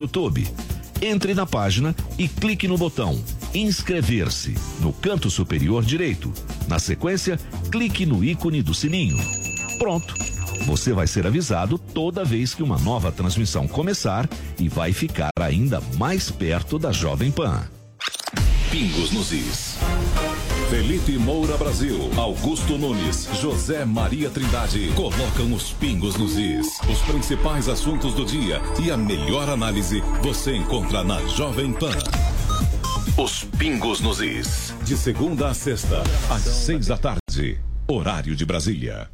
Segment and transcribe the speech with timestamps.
[0.00, 0.46] YouTube.
[1.00, 3.22] Entre na página e clique no botão
[3.54, 6.30] inscrever-se no canto superior direito.
[6.68, 7.40] Na sequência,
[7.72, 9.16] clique no ícone do sininho.
[9.78, 10.14] Pronto.
[10.66, 14.28] Você vai ser avisado toda vez que uma nova transmissão começar
[14.58, 17.66] e vai ficar ainda mais perto da Jovem Pan.
[18.70, 19.78] Pingos nos Is.
[20.68, 26.80] Felipe Moura Brasil, Augusto Nunes, José Maria Trindade colocam os pingos nos is.
[26.90, 31.96] Os principais assuntos do dia e a melhor análise você encontra na Jovem Pan.
[33.16, 34.74] Os pingos nos is.
[34.82, 37.60] De segunda a sexta, às seis da tarde.
[37.86, 39.08] Horário de Brasília.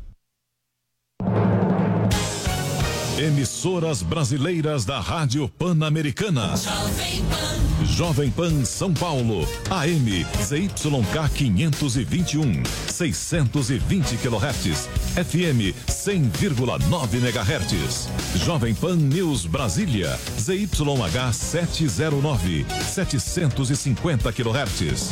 [3.18, 6.56] Emissoras brasileiras da Rádio Pan-Americana.
[6.56, 7.71] Jovem Pan.
[7.96, 18.08] Jovem Pan São Paulo, AM ZYK 521, 620 kHz, FM 100,9 MHz.
[18.46, 25.10] Jovem Pan News Brasília, ZYH 709, 750 kHz.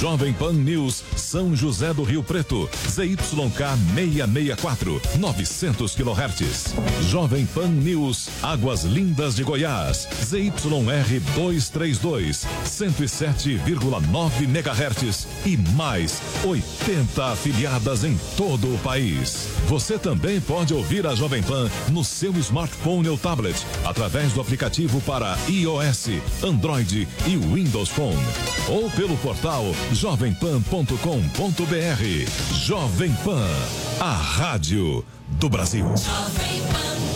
[0.00, 6.74] Jovem Pan News São José do Rio Preto, ZYK 664, 900 kHz.
[7.10, 18.04] Jovem Pan News Águas Lindas de Goiás, ZYR 232 107,9 MHz e mais 80 afiliadas
[18.04, 19.48] em todo o país.
[19.66, 25.00] Você também pode ouvir a Jovem Pan no seu smartphone ou tablet através do aplicativo
[25.02, 26.08] para iOS,
[26.42, 28.18] Android e Windows Phone
[28.68, 32.54] ou pelo portal jovempan.com.br.
[32.54, 33.48] Jovem Pan,
[34.00, 35.84] a rádio do Brasil.
[35.84, 37.09] Jovem Pan.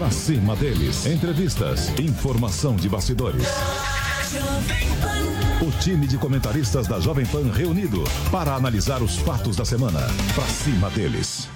[0.00, 1.04] Pra cima deles.
[1.04, 3.44] Entrevistas, informação de bastidores.
[5.60, 8.02] O time de comentaristas da Jovem Pan reunido
[8.32, 10.00] para analisar os fatos da semana.
[10.34, 11.50] Pra cima deles.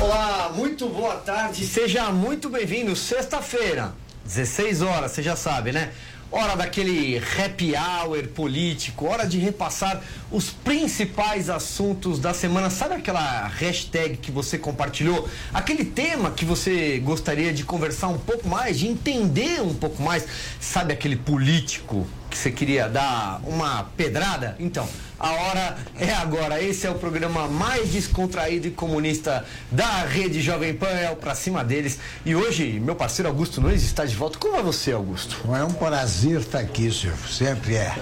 [0.00, 2.94] Olá, muito boa tarde, seja muito bem-vindo.
[2.94, 3.92] Sexta-feira,
[4.24, 5.90] 16 horas, você já sabe, né?
[6.30, 12.68] Hora daquele happy hour político, hora de repassar os principais assuntos da semana.
[12.68, 15.28] Sabe aquela hashtag que você compartilhou?
[15.54, 20.26] Aquele tema que você gostaria de conversar um pouco mais, de entender um pouco mais?
[20.60, 24.56] Sabe aquele político que você queria dar uma pedrada?
[24.60, 24.86] Então,
[25.18, 26.62] a hora é agora.
[26.62, 31.34] Esse é o programa mais descontraído e comunista da rede Jovem Pan, é o Pra
[31.34, 31.98] Cima deles.
[32.24, 34.38] E hoje, meu parceiro Augusto Nunes está de volta.
[34.38, 35.36] Como é você, Augusto?
[35.54, 37.16] É um prazer estar aqui, senhor.
[37.26, 37.96] Sempre é.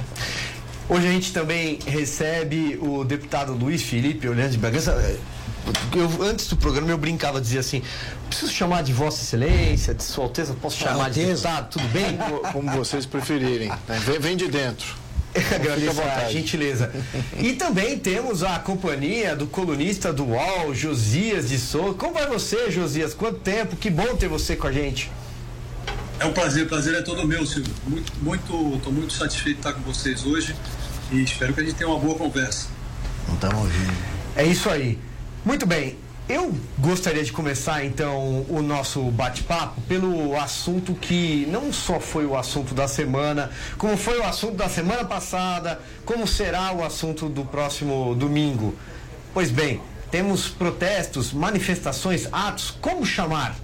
[0.89, 5.17] Hoje a gente também recebe o deputado Luiz Felipe Olhando de Bragança.
[5.95, 7.83] Eu, antes do programa eu brincava, dizia assim:
[8.29, 11.43] preciso chamar de Vossa Excelência, de Sua Alteza, posso chamar de Alteza.
[11.49, 12.19] deputado, tudo bem?
[12.53, 13.71] Como vocês preferirem.
[14.05, 15.05] Vem, vem de dentro.
[15.35, 16.93] Agradeço a gentileza.
[17.39, 21.95] E também temos a companhia do colunista do UOL, Josias de Souza.
[21.95, 23.15] Como vai você, Josias?
[23.15, 23.75] Quanto tempo?
[23.77, 25.11] Que bom ter você com a gente.
[26.21, 27.75] É um prazer, o prazer é todo meu, Silvio.
[27.87, 30.55] Muito, muito, estou muito satisfeito de estar com vocês hoje
[31.11, 32.69] e espero que a gente tenha uma boa conversa.
[33.27, 33.93] Não estamos ouvindo.
[34.37, 34.99] É isso aí.
[35.45, 35.99] Muito bem.
[36.27, 42.35] Eu gostaria de começar então o nosso bate-papo pelo assunto que não só foi o
[42.35, 47.45] assunto da semana, como foi o assunto da semana passada, como será o assunto do
[47.45, 48.75] próximo domingo.
[49.35, 53.55] Pois bem, temos protestos, manifestações, atos, como chamar?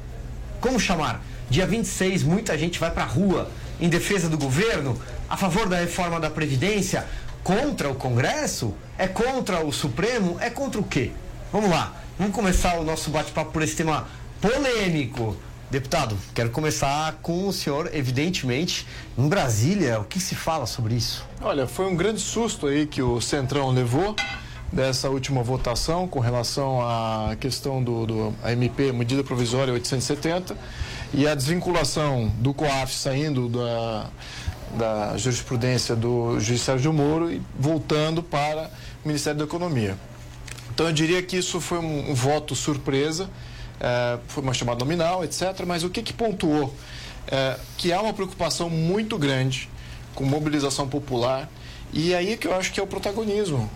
[0.61, 1.25] Como chamar?
[1.49, 5.79] Dia 26, muita gente vai para a rua em defesa do governo, a favor da
[5.79, 7.07] reforma da Previdência,
[7.43, 8.75] contra o Congresso?
[8.99, 10.37] É contra o Supremo?
[10.41, 11.11] É contra o quê?
[11.53, 14.07] Vamos lá, vamos começar o nosso bate-papo por esse tema
[14.41, 15.37] polêmico.
[15.69, 18.87] Deputado, quero começar com o senhor, evidentemente,
[19.19, 21.27] em Brasília, o que se fala sobre isso?
[21.43, 24.15] Olha, foi um grande susto aí que o Centrão levou
[24.73, 30.57] dessa última votação com relação à questão do, do MP, medida provisória 870,
[31.13, 34.07] e a desvinculação do COAF saindo da,
[34.79, 38.71] da jurisprudência do juiz Sérgio Moro e voltando para
[39.05, 39.97] o Ministério da Economia.
[40.81, 43.29] Então eu diria que isso foi um, um voto surpresa,
[43.79, 45.63] eh, foi uma chamada nominal, etc.
[45.67, 46.75] Mas o que, que pontuou?
[47.31, 49.69] Eh, que há uma preocupação muito grande
[50.15, 51.51] com mobilização popular
[51.93, 53.69] E aí que eu acho que é o protagonismo.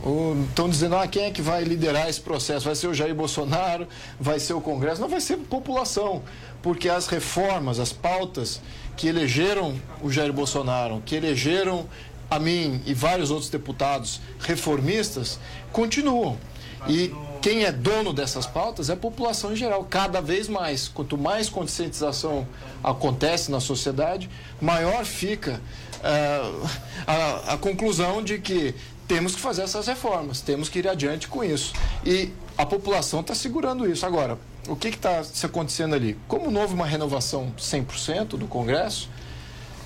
[0.49, 2.65] Estão dizendo, ah, quem é que vai liderar esse processo?
[2.65, 3.87] Vai ser o Jair Bolsonaro?
[4.19, 4.99] Vai ser o Congresso?
[4.99, 6.23] Não, vai ser a população.
[6.63, 8.63] Porque as reformas, as pautas
[8.97, 11.87] que elegeram o Jair Bolsonaro, que elegeram
[12.31, 15.39] a mim e vários outros deputados reformistas,
[15.71, 16.39] continuam.
[16.89, 20.89] E quem é dono dessas pautas é a população em geral, cada vez mais.
[20.89, 22.47] Quanto mais conscientização
[22.83, 25.61] acontece na sociedade, maior fica
[25.97, 26.69] uh,
[27.07, 28.75] a, a conclusão de que
[29.07, 31.75] temos que fazer essas reformas, temos que ir adiante com isso.
[32.05, 34.07] E a população está segurando isso.
[34.07, 36.19] Agora, o que está se acontecendo ali?
[36.27, 39.11] Como não houve uma renovação 100% do Congresso,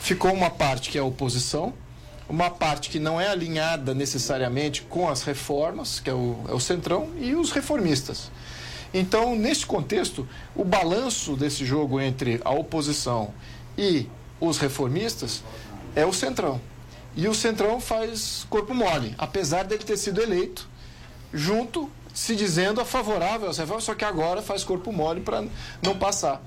[0.00, 1.74] ficou uma parte que é a oposição,
[2.28, 6.60] uma parte que não é alinhada necessariamente com as reformas, que é o, é o
[6.60, 8.30] Centrão, e os reformistas.
[8.92, 13.32] Então, nesse contexto, o balanço desse jogo entre a oposição
[13.76, 14.06] e
[14.40, 15.42] os reformistas
[15.94, 16.60] é o Centrão.
[17.16, 20.68] E o Centrão faz corpo mole, apesar dele ter sido eleito
[21.32, 25.44] junto, se dizendo a favorável às reformas, só que agora faz corpo mole para
[25.82, 26.42] não passar.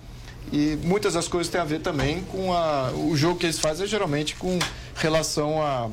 [0.52, 3.86] E muitas das coisas têm a ver também com a, o jogo que eles fazem,
[3.86, 4.60] é geralmente com
[4.96, 5.90] relação a,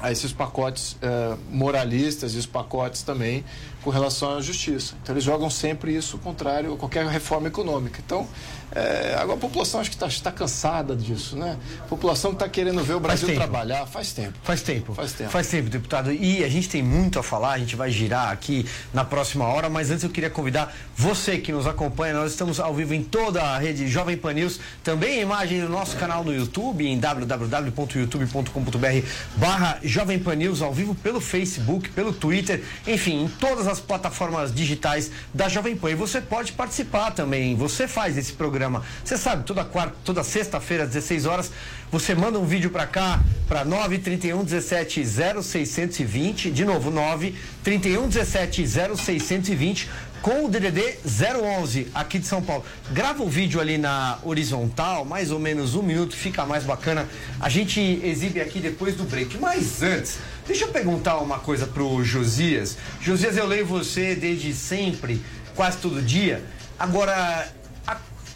[0.00, 3.44] a esses pacotes uh, moralistas e os pacotes também
[3.82, 4.94] com relação à justiça.
[5.02, 8.00] Então eles jogam sempre isso contrário a qualquer reforma econômica.
[8.04, 8.26] Então
[8.74, 11.58] é, agora a população acho que está tá cansada disso, né?
[11.80, 14.38] A população está querendo ver o Brasil faz trabalhar faz tempo.
[14.42, 14.94] Faz tempo.
[14.94, 15.30] Faz tempo.
[15.30, 16.10] Faz tempo, deputado.
[16.10, 18.64] E a gente tem muito a falar, a gente vai girar aqui
[18.94, 22.74] na próxima hora, mas antes eu queria convidar você que nos acompanha, nós estamos ao
[22.74, 26.34] vivo em toda a rede Jovem Pan News, também a imagem do nosso canal no
[26.34, 29.06] YouTube, em www.youtube.com.br
[29.36, 34.54] barra Jovem Pan News, ao vivo pelo Facebook, pelo Twitter, enfim, em todas as plataformas
[34.54, 35.90] digitais da Jovem Pan.
[35.90, 38.82] E você pode participar também, você faz esse programa programa.
[39.04, 41.50] Você sabe, toda quarta, toda sexta-feira, às 16 horas,
[41.90, 46.50] você manda um vídeo para cá, para 931 17 0620.
[46.50, 49.88] De novo, 931 17 0620
[50.22, 52.64] com o DDD 011 aqui de São Paulo.
[52.92, 57.08] Grava o vídeo ali na horizontal, mais ou menos um minuto, fica mais bacana.
[57.40, 59.36] A gente exibe aqui depois do break.
[59.38, 60.18] Mas antes,
[60.52, 62.76] deixa eu perguntar uma coisa pro Josias.
[63.00, 66.44] Josias, eu leio você desde sempre, quase todo dia.
[66.78, 67.50] Agora,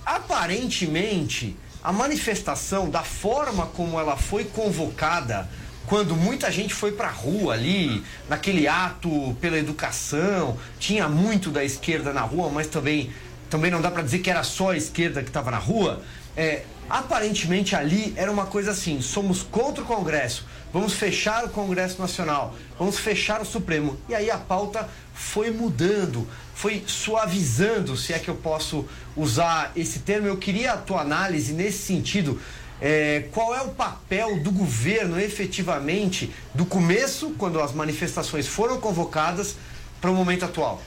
[0.02, 1.54] aparentemente,
[1.84, 5.46] a manifestação, da forma como ela foi convocada,
[5.86, 11.62] quando muita gente foi para a rua ali, naquele ato pela educação, tinha muito da
[11.62, 13.10] esquerda na rua, mas também,
[13.50, 16.02] também não dá para dizer que era só a esquerda que estava na rua.
[16.34, 21.98] É, aparentemente ali era uma coisa assim: somos contra o Congresso, vamos fechar o Congresso
[21.98, 23.98] Nacional, vamos fechar o Supremo.
[24.10, 28.86] E aí a pauta foi mudando, foi suavizando, se é que eu posso
[29.16, 30.26] usar esse termo.
[30.26, 32.38] Eu queria a tua análise nesse sentido.
[32.78, 39.56] É, qual é o papel do governo efetivamente do começo, quando as manifestações foram convocadas,
[39.98, 40.82] para o momento atual?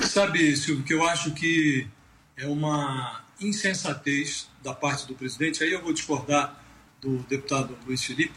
[0.00, 1.88] Sabe, Silvio, que eu acho que
[2.36, 5.64] é uma insensatez da parte do presidente.
[5.64, 6.61] Aí eu vou discordar
[7.02, 8.34] do deputado Luiz Felipe.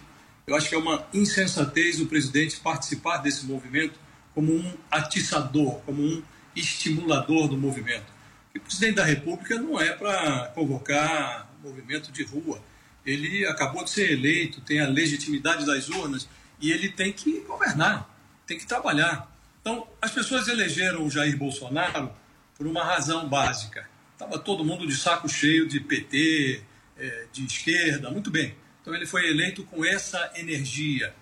[0.47, 3.97] Eu acho que é uma insensatez o presidente participar desse movimento
[4.33, 6.21] como um atiçador, como um
[6.55, 8.13] estimulador do movimento.
[8.53, 12.61] E o presidente da República não é para convocar movimento de rua.
[13.05, 16.27] Ele acabou de ser eleito, tem a legitimidade das urnas
[16.59, 18.09] e ele tem que governar,
[18.47, 19.31] tem que trabalhar.
[19.61, 22.11] Então, as pessoas elegeram o Jair Bolsonaro
[22.55, 23.87] por uma razão básica.
[24.13, 26.63] Estava todo mundo de saco cheio de PT,
[26.97, 28.55] é, de esquerda, muito bem.
[28.81, 31.13] Então, ele foi eleito com essa energia.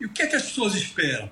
[0.00, 1.30] E o que é que as pessoas esperam?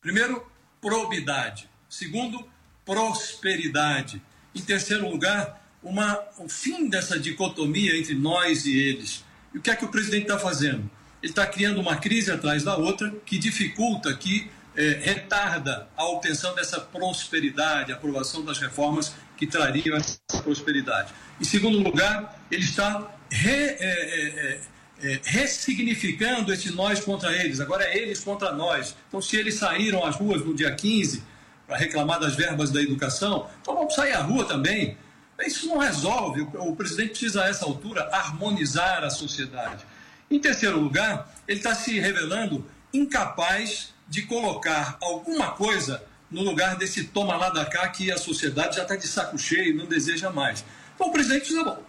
[0.00, 0.46] Primeiro,
[0.80, 1.68] probidade.
[1.88, 2.48] Segundo,
[2.84, 4.22] prosperidade.
[4.54, 9.24] Em terceiro lugar, uma, o fim dessa dicotomia entre nós e eles.
[9.52, 10.90] E o que é que o presidente está fazendo?
[11.22, 16.54] Ele está criando uma crise atrás da outra que dificulta, que é, retarda a obtenção
[16.54, 21.12] dessa prosperidade, a aprovação das reformas que trariam essa prosperidade.
[21.40, 24.60] Em segundo lugar, ele está re, é, é, é
[25.02, 28.96] é, ressignificando esse nós contra eles, agora é eles contra nós.
[29.08, 31.22] Então, se eles saíram às ruas no dia 15
[31.66, 34.96] para reclamar das verbas da educação, então vamos sair à rua também.
[35.40, 36.42] Isso não resolve.
[36.42, 39.84] O, o presidente precisa, a essa altura, harmonizar a sociedade.
[40.30, 47.04] Em terceiro lugar, ele está se revelando incapaz de colocar alguma coisa no lugar desse
[47.04, 50.30] toma lá da cá que a sociedade já está de saco cheio e não deseja
[50.30, 50.64] mais.
[50.94, 51.82] Então o presidente precisa, bom,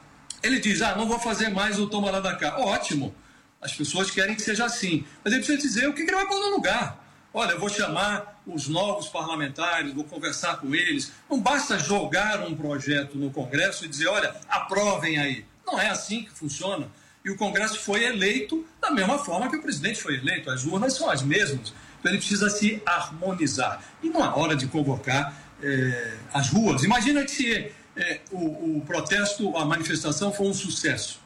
[0.43, 2.57] ele diz: ah, não vou fazer mais o toma lá da cá.
[2.59, 3.13] Ótimo,
[3.61, 5.05] as pessoas querem que seja assim.
[5.23, 7.03] Mas ele precisa dizer o que ele vai pôr no lugar.
[7.33, 11.11] Olha, eu vou chamar os novos parlamentares, vou conversar com eles.
[11.29, 15.45] Não basta jogar um projeto no Congresso e dizer: olha, aprovem aí.
[15.65, 16.87] Não é assim que funciona.
[17.25, 20.49] e o Congresso foi eleito da mesma forma que o presidente foi eleito.
[20.49, 21.73] As urnas são as mesmas.
[21.99, 23.83] Então ele precisa se harmonizar.
[24.03, 26.83] E não é hora de convocar eh, as ruas.
[26.83, 31.19] Imagina que se eh, o, o protesto, a manifestação for um sucesso.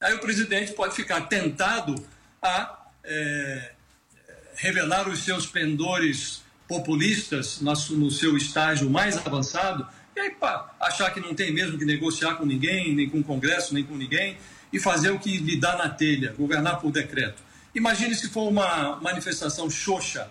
[0.00, 1.94] Aí o presidente pode ficar tentado
[2.42, 3.72] a eh,
[4.54, 11.20] revelar os seus pendores populistas no seu estágio mais avançado, e aí pá, achar que
[11.20, 14.36] não tem mesmo que negociar com ninguém, nem com o Congresso, nem com ninguém,
[14.72, 17.42] e fazer o que lhe dá na telha, governar por decreto.
[17.78, 20.28] Imagine se for uma manifestação xoxa.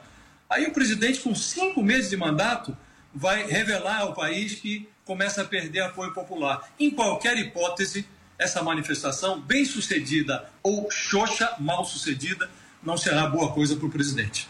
[0.50, 2.75] Aí o presidente, com cinco meses de mandato,
[3.16, 6.70] vai revelar ao país que começa a perder apoio popular.
[6.77, 8.06] Em qualquer hipótese,
[8.38, 12.50] essa manifestação, bem sucedida ou xoxa, mal sucedida,
[12.84, 14.50] não será boa coisa para o presidente.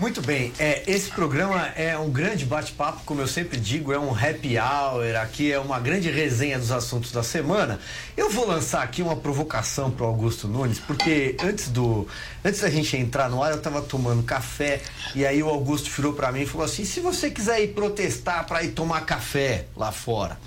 [0.00, 4.14] Muito bem, é, esse programa é um grande bate-papo, como eu sempre digo, é um
[4.14, 7.78] happy hour, aqui é uma grande resenha dos assuntos da semana.
[8.16, 12.08] Eu vou lançar aqui uma provocação para o Augusto Nunes, porque antes do
[12.42, 14.80] antes da gente entrar no ar, eu estava tomando café
[15.14, 18.46] e aí o Augusto virou para mim e falou assim: "Se você quiser ir protestar
[18.46, 20.38] para ir tomar café lá fora,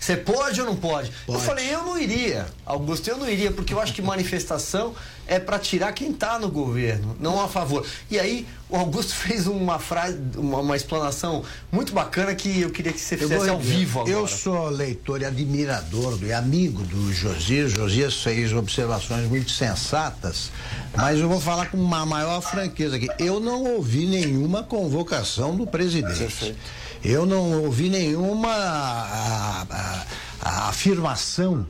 [0.00, 1.12] você pode ou não pode?
[1.26, 1.38] pode?
[1.38, 4.94] Eu falei, eu não iria, Augusto, eu não iria, porque eu acho que manifestação
[5.30, 7.86] é para tirar quem está no governo, não a favor.
[8.10, 12.92] E aí o Augusto fez uma frase, uma, uma explanação muito bacana que eu queria
[12.92, 14.12] que você fizesse ao vivo agora.
[14.12, 17.70] Eu sou leitor e admirador do, e amigo do Josias.
[17.70, 20.50] Josias fez observações muito sensatas,
[20.96, 23.08] mas eu vou falar com uma maior franqueza aqui.
[23.16, 26.18] Eu não ouvi nenhuma convocação do presidente.
[26.18, 26.58] Perfeito.
[27.04, 30.06] Eu não ouvi nenhuma a, a,
[30.40, 31.64] a afirmação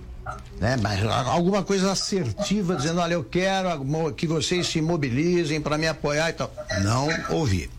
[0.61, 0.77] né?
[0.81, 3.71] Mas alguma coisa assertiva dizendo, olha, eu quero
[4.15, 6.53] que vocês se mobilizem para me apoiar e tal.
[6.83, 7.71] Não ouvi.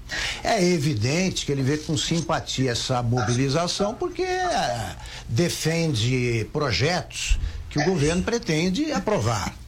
[0.43, 4.95] É evidente que ele vê com simpatia essa mobilização porque é,
[5.27, 7.39] defende projetos
[7.69, 9.60] que o governo pretende aprovar.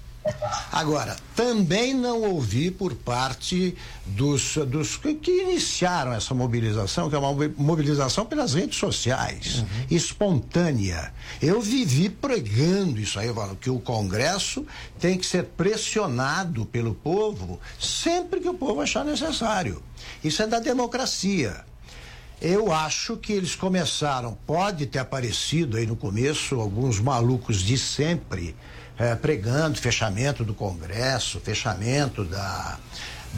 [0.72, 3.76] Agora, também não ouvi por parte
[4.06, 9.68] dos, dos que, iniciaram essa mobilização, que é uma mobilização pelas redes sociais, uhum.
[9.92, 11.14] espontânea.
[11.42, 14.66] Eu vivi pregando isso aí, que o Congresso
[15.00, 19.82] tem que ser pressionado pelo povo sempre que o povo achar necessário.
[20.24, 21.66] Isso é da democracia.
[22.42, 28.56] Eu acho que eles começaram, pode ter aparecido aí no começo alguns malucos de sempre
[28.98, 32.78] é, pregando fechamento do Congresso, fechamento da,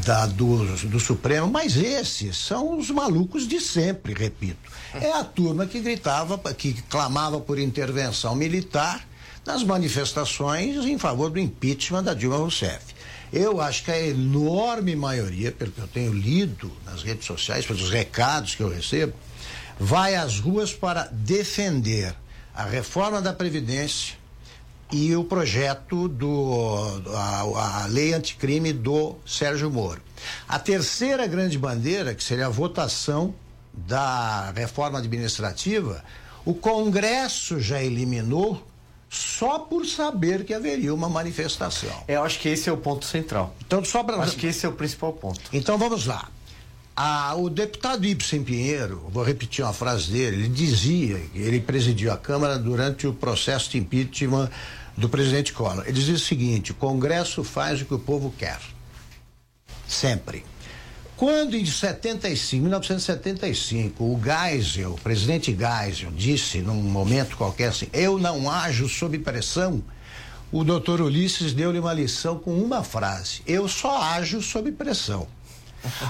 [0.04, 4.72] da, do, do Supremo, mas esses são os malucos de sempre, repito.
[4.94, 9.06] É a turma que gritava, que clamava por intervenção militar
[9.46, 12.96] nas manifestações em favor do impeachment da Dilma Rousseff.
[13.32, 17.90] Eu acho que a enorme maioria, pelo que eu tenho lido nas redes sociais, pelos
[17.90, 19.14] recados que eu recebo,
[19.80, 22.16] vai às ruas para defender
[22.54, 24.16] a reforma da Previdência,
[24.92, 30.01] e o projeto do a, a, lei anticrime do Sérgio Moro.
[30.48, 33.34] A terceira grande bandeira, que seria a votação
[33.74, 36.04] da reforma administrativa,
[36.46, 38.65] o Congresso já eliminou
[39.10, 41.89] só por saber que haveria uma manifestação.
[42.08, 43.56] Eu acho que esse é o ponto central.
[43.65, 45.42] Então, só para acho que esse é o principal ponto.
[45.54, 46.30] Então vamos lá.
[46.98, 52.18] Ah, o deputado Ibsen Pinheiro, vou repetir uma frase dele, ele dizia, ele presidiu a
[52.18, 54.50] Câmara durante o processo de impeachment
[54.96, 55.84] do presidente Collor.
[55.84, 58.60] Ele dizia o seguinte: o Congresso faz o que o povo quer.
[59.86, 60.46] Sempre.
[61.18, 68.18] Quando em 75, 1975, o Geisel, o presidente Geisel, disse num momento qualquer assim: eu
[68.18, 69.84] não ajo sob pressão,
[70.50, 75.28] o doutor Ulisses deu-lhe uma lição com uma frase: eu só ajo sob pressão.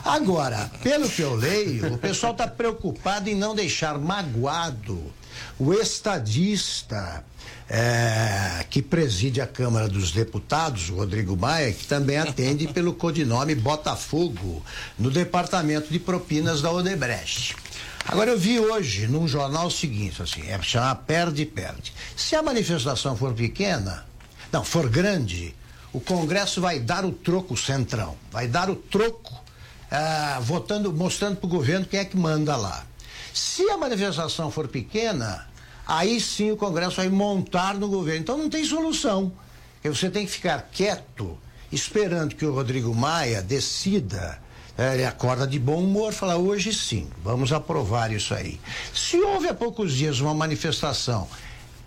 [0.03, 5.13] Agora, pelo que eu leio, o pessoal está preocupado em não deixar magoado
[5.59, 7.23] o estadista
[7.69, 14.63] é, que preside a Câmara dos Deputados, Rodrigo Maia, que também atende pelo codinome Botafogo,
[14.97, 17.55] no Departamento de Propinas da Odebrecht.
[18.07, 21.91] Agora eu vi hoje num jornal o seguinte, assim, é chamar perde perde.
[22.15, 24.05] Se a manifestação for pequena,
[24.51, 25.55] não, for grande,
[25.91, 29.44] o Congresso vai dar o troco centrão, vai dar o troco
[29.91, 32.85] ah, votando, mostrando para o governo quem é que manda lá.
[33.33, 35.47] Se a manifestação for pequena,
[35.85, 38.21] aí sim o Congresso vai montar no governo.
[38.21, 39.31] Então não tem solução.
[39.83, 41.37] Você tem que ficar quieto,
[41.71, 44.39] esperando que o Rodrigo Maia decida.
[44.77, 48.59] É, ele acorda de bom humor, fala hoje sim, vamos aprovar isso aí.
[48.93, 51.29] Se houve há poucos dias uma manifestação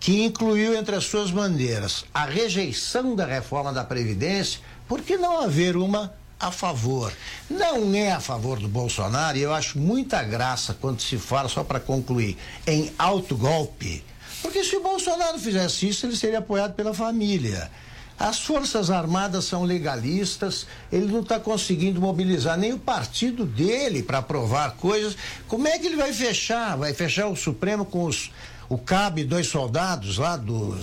[0.01, 5.43] que incluiu entre as suas bandeiras a rejeição da reforma da Previdência, por que não
[5.43, 7.13] haver uma a favor.
[7.49, 11.65] Não é a favor do Bolsonaro, e eu acho muita graça quando se fala, só
[11.65, 14.05] para concluir, em alto golpe.
[14.43, 17.71] Porque se o Bolsonaro fizesse isso, ele seria apoiado pela família.
[18.19, 24.19] As Forças Armadas são legalistas, ele não está conseguindo mobilizar nem o partido dele para
[24.19, 25.17] aprovar coisas.
[25.47, 26.77] Como é que ele vai fechar?
[26.77, 28.33] Vai fechar o Supremo com os
[28.69, 30.77] o CAB, dois soldados lá do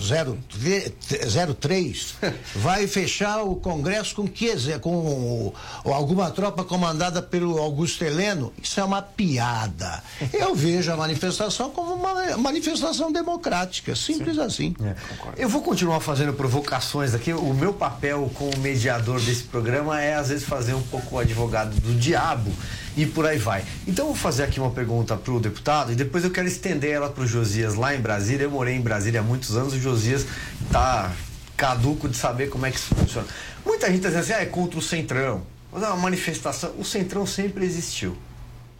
[1.58, 2.14] 03,
[2.56, 4.46] vai fechar o Congresso com que
[4.80, 5.52] com
[5.84, 8.52] alguma tropa comandada pelo Augusto Heleno.
[8.62, 10.02] Isso é uma piada.
[10.32, 14.42] Eu vejo a manifestação como uma manifestação democrática, simples Sim.
[14.42, 14.74] assim.
[14.82, 14.94] É,
[15.36, 17.32] Eu vou continuar fazendo provocações aqui.
[17.32, 21.74] O meu papel como mediador desse programa é às vezes fazer um pouco o advogado
[21.80, 22.50] do diabo
[22.96, 23.64] e por aí vai.
[23.86, 27.10] Então vou fazer aqui uma pergunta para o deputado e depois eu quero estender ela
[27.10, 28.44] para o Josias lá em Brasília.
[28.44, 30.26] Eu morei em Brasília há muitos anos, o Josias
[30.64, 31.12] está
[31.56, 33.26] caduco de saber como é que isso funciona.
[33.64, 35.42] Muita gente está dizendo assim, ah, é contra o Centrão.
[35.72, 36.72] Mas é uma manifestação.
[36.78, 38.16] O Centrão sempre existiu.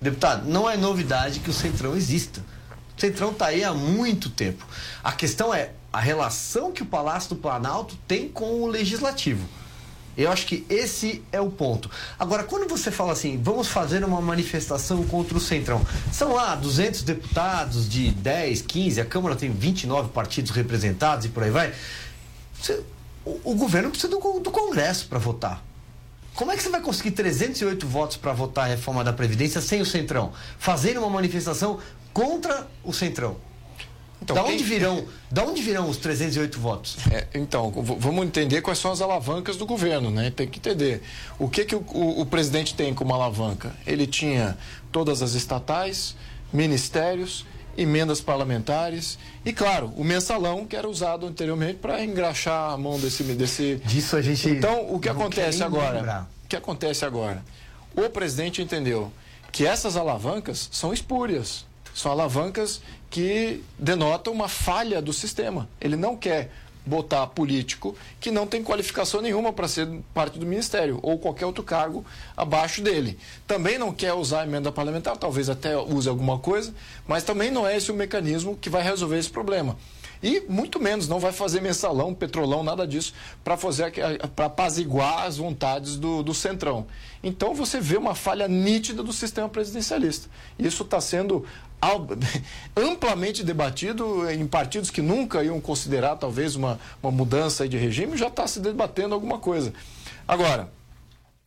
[0.01, 2.43] Deputado, não é novidade que o Centrão exista.
[2.97, 4.67] O Centrão está aí há muito tempo.
[5.03, 9.47] A questão é a relação que o Palácio do Planalto tem com o Legislativo.
[10.17, 11.91] Eu acho que esse é o ponto.
[12.19, 17.03] Agora, quando você fala assim, vamos fazer uma manifestação contra o Centrão, são lá 200
[17.03, 21.75] deputados de 10, 15, a Câmara tem 29 partidos representados e por aí vai.
[22.59, 22.83] Você,
[23.25, 25.63] o, o, governo precisa do, do Congresso para votar.
[26.35, 29.81] Como é que você vai conseguir 308 votos para votar a reforma da Previdência sem
[29.81, 30.33] o Centrão?
[30.59, 31.79] Fazendo uma manifestação
[32.13, 33.37] contra o Centrão.
[34.23, 34.67] Então, da, onde quem...
[34.67, 36.97] virão, da onde virão os 308 votos?
[37.13, 40.31] É, então, vamos entender quais são as alavancas do governo, né?
[40.31, 41.03] Tem que entender.
[41.39, 43.75] O que, que o, o, o presidente tem como alavanca?
[43.87, 44.57] Ele tinha
[44.91, 46.17] todas as estatais,
[46.53, 47.45] ministérios,
[47.77, 53.23] emendas parlamentares e, claro, o mensalão que era usado anteriormente para engraxar a mão desse,
[53.23, 53.77] desse.
[53.85, 54.49] Disso a gente.
[54.49, 55.97] Então, o que acontece agora?
[55.97, 56.31] Lembrar.
[56.45, 57.45] O que acontece agora?
[57.95, 59.13] O presidente entendeu
[59.53, 61.65] que essas alavancas são espúrias.
[61.95, 62.83] São alavancas
[63.17, 65.67] que denotam uma falha do sistema.
[65.81, 66.51] Ele não quer
[66.85, 71.65] botar político que não tem qualificação nenhuma para ser parte do ministério ou qualquer outro
[71.65, 72.05] cargo
[72.37, 73.19] abaixo dele.
[73.47, 76.75] Também não quer usar a emenda parlamentar, talvez até use alguma coisa,
[77.09, 79.79] mas também não é esse o mecanismo que vai resolver esse problema.
[80.23, 83.13] E muito menos, não vai fazer mensalão, petrolão, nada disso,
[83.45, 83.93] para fazer
[84.35, 86.87] para apaziguar as vontades do, do Centrão.
[87.23, 90.29] Então você vê uma falha nítida do sistema presidencialista.
[90.59, 91.45] Isso está sendo
[92.77, 98.29] amplamente debatido em partidos que nunca iam considerar talvez uma, uma mudança de regime, já
[98.29, 99.73] está se debatendo alguma coisa.
[100.27, 100.71] Agora,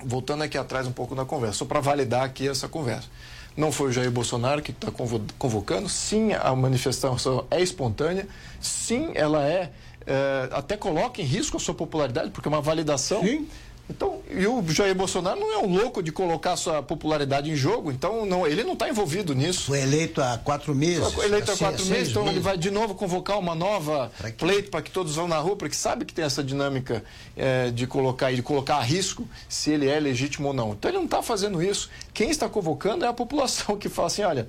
[0.04, 3.08] voltando aqui atrás um pouco na conversa, só para validar aqui essa conversa.
[3.56, 4.90] Não foi o Jair Bolsonaro que está
[5.38, 8.28] convocando, sim, a manifestação é espontânea,
[8.62, 9.72] sim, ela é,
[10.06, 13.22] é, até coloca em risco a sua popularidade, porque é uma validação.
[13.22, 13.48] Sim
[13.90, 17.92] então, e o Jair Bolsonaro não é um louco de colocar sua popularidade em jogo,
[17.92, 19.64] então não, ele não está envolvido nisso.
[19.64, 21.12] Foi eleito há quatro meses.
[21.12, 22.38] Foi eleito há quatro meses, então meses.
[22.38, 25.56] ele vai de novo convocar uma nova pra pleito para que todos vão na rua,
[25.56, 27.04] porque sabe que tem essa dinâmica
[27.36, 30.74] é, de colocar de colocar a risco se ele é legítimo ou não.
[30.74, 31.90] Então ele não está fazendo isso.
[32.14, 34.48] Quem está convocando é a população que fala assim, olha,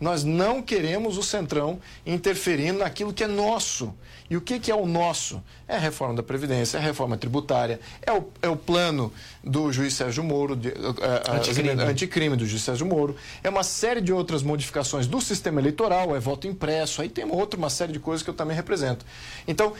[0.00, 3.94] nós não queremos o Centrão interferindo naquilo que é nosso.
[4.30, 5.42] E o que, que é o nosso?
[5.66, 9.12] É a reforma da Previdência, é a reforma tributária, é o, é o plano
[9.42, 11.82] do juiz Sérgio Moro, de, uh, anticrime.
[11.82, 16.20] anticrime do juiz Sérgio Moro, é uma série de outras modificações do sistema eleitoral, é
[16.20, 19.04] voto impresso, aí tem uma outra, uma série de coisas que eu também represento.
[19.48, 19.72] Então,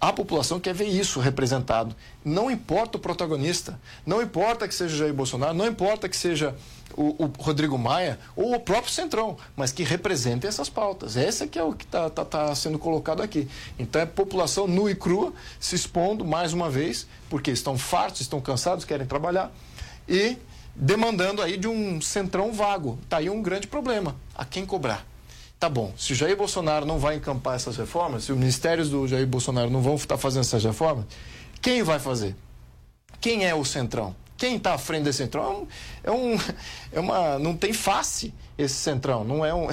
[0.00, 1.96] a população quer ver isso representado.
[2.24, 6.54] Não importa o protagonista, não importa que seja Jair Bolsonaro, não importa que seja
[6.94, 11.16] o, o, Rodrigo Maia ou o próprio Centrão, mas que representem essas pautas.
[11.16, 13.48] Esse que é o que está tá, tá sendo colocado aqui.
[13.78, 18.40] Então é população nua e crua se expondo mais uma vez, porque estão fartos, estão
[18.40, 19.52] cansados, querem trabalhar
[20.08, 20.36] e
[20.74, 22.98] demandando aí de um Centrão vago.
[23.02, 24.16] Está aí um grande problema.
[24.34, 25.04] A quem cobrar?
[25.58, 29.08] Tá bom, se o Jair Bolsonaro não vai encampar essas reformas, se os ministérios do
[29.08, 31.06] Jair Bolsonaro não vão estar fazendo essas reformas,
[31.62, 32.36] quem vai fazer?
[33.22, 34.14] Quem é o Centrão?
[34.36, 35.66] Quem está à frente desse centrão
[36.02, 36.36] é um,
[36.92, 39.68] é uma, não tem face esse centrão, não é um,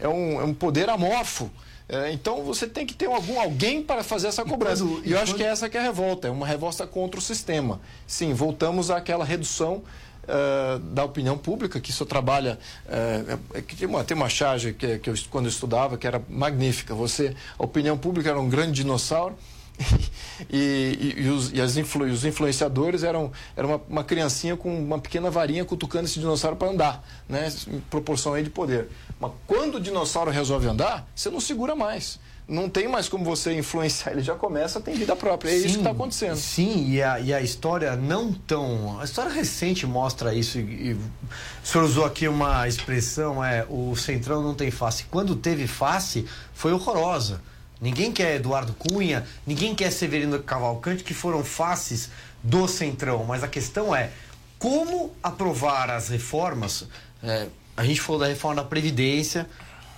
[0.00, 1.50] é um, é um poder amorfo.
[1.88, 4.84] É, então você tem que ter algum, alguém para fazer essa cobrança.
[4.84, 5.22] E, quando, e eu quando...
[5.22, 7.80] acho que é essa que é a revolta, é uma revolta contra o sistema.
[8.06, 9.82] Sim, voltamos àquela redução
[10.22, 12.60] uh, da opinião pública, que isso trabalha.
[12.86, 16.22] Uh, é, tem, uma, tem uma charge que, que eu, quando eu estudava que era
[16.28, 16.94] magnífica.
[16.94, 19.36] Você, a opinião pública era um grande dinossauro
[20.50, 24.98] e, e, e, os, e influ, os, influenciadores eram, era uma, uma, criancinha com uma
[24.98, 27.52] pequena varinha cutucando esse dinossauro para andar, né?
[27.68, 28.88] em proporção aí de poder.
[29.18, 32.18] Mas quando o dinossauro resolve andar, você não segura mais.
[32.46, 35.50] Não tem mais como você influenciar, ele já começa a ter vida própria.
[35.50, 36.36] É sim, isso que está acontecendo.
[36.36, 38.98] Sim, e a, e a história não tão.
[38.98, 40.58] A história recente mostra isso.
[40.58, 45.04] E, o senhor usou aqui uma expressão: é o Centrão não tem face.
[45.04, 47.40] Quando teve face, foi horrorosa
[47.80, 52.10] ninguém quer Eduardo Cunha, ninguém quer Severino Cavalcante, que foram faces
[52.42, 53.24] do Centrão.
[53.24, 54.10] Mas a questão é
[54.58, 56.86] como aprovar as reformas.
[57.22, 59.48] É, a gente falou da reforma da Previdência,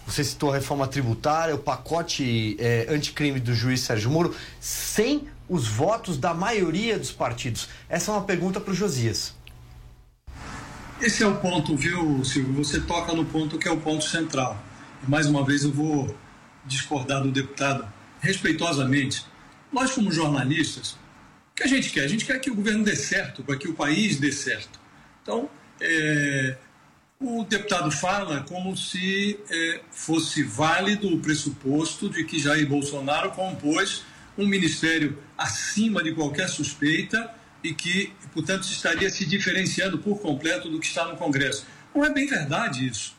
[0.06, 5.66] você citou a reforma tributária, o pacote é, anticrime do juiz Sérgio Moro, sem os
[5.66, 7.68] votos da maioria dos partidos.
[7.88, 9.34] Essa é uma pergunta para o Josias.
[11.00, 12.64] Esse é o ponto, viu, Silvio?
[12.64, 14.56] Você toca no ponto que é o ponto central.
[15.06, 16.14] Mais uma vez eu vou
[16.64, 19.24] discordar do deputado respeitosamente.
[19.72, 22.04] Nós, como jornalistas, o que a gente quer?
[22.04, 24.80] A gente quer que o governo dê certo, para que o país dê certo.
[25.22, 25.48] Então,
[25.80, 26.56] é,
[27.20, 34.04] o deputado fala como se é, fosse válido o pressuposto de que Jair Bolsonaro compôs
[34.36, 40.80] um ministério acima de qualquer suspeita e que, portanto, estaria se diferenciando por completo do
[40.80, 41.66] que está no Congresso.
[41.94, 43.14] Não é bem verdade isso.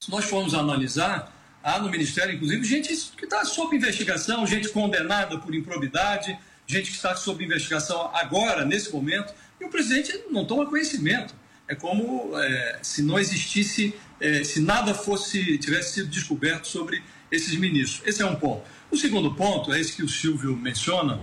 [0.00, 1.32] Se nós formos analisar,
[1.62, 6.96] há no Ministério, inclusive, gente que está sob investigação, gente condenada por improbidade, gente que
[6.96, 11.34] está sob investigação agora, nesse momento, e o presidente não toma conhecimento.
[11.68, 17.54] É como é, se não existisse, é, se nada fosse, tivesse sido descoberto sobre esses
[17.54, 18.02] ministros.
[18.06, 18.64] Esse é um ponto.
[18.90, 21.20] O segundo ponto é esse que o Silvio menciona,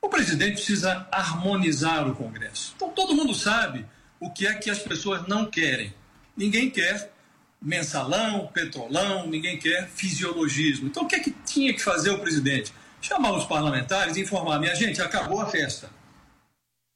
[0.00, 2.74] o presidente precisa harmonizar o Congresso.
[2.76, 3.84] Então, todo mundo sabe
[4.20, 5.92] o que é que as pessoas não querem.
[6.36, 7.12] Ninguém quer
[7.62, 10.88] mensalão, petrolão, ninguém quer fisiologismo.
[10.88, 12.72] Então, o que é que tinha que fazer o presidente?
[13.00, 15.90] Chamar os parlamentares e informar: minha gente, acabou a festa.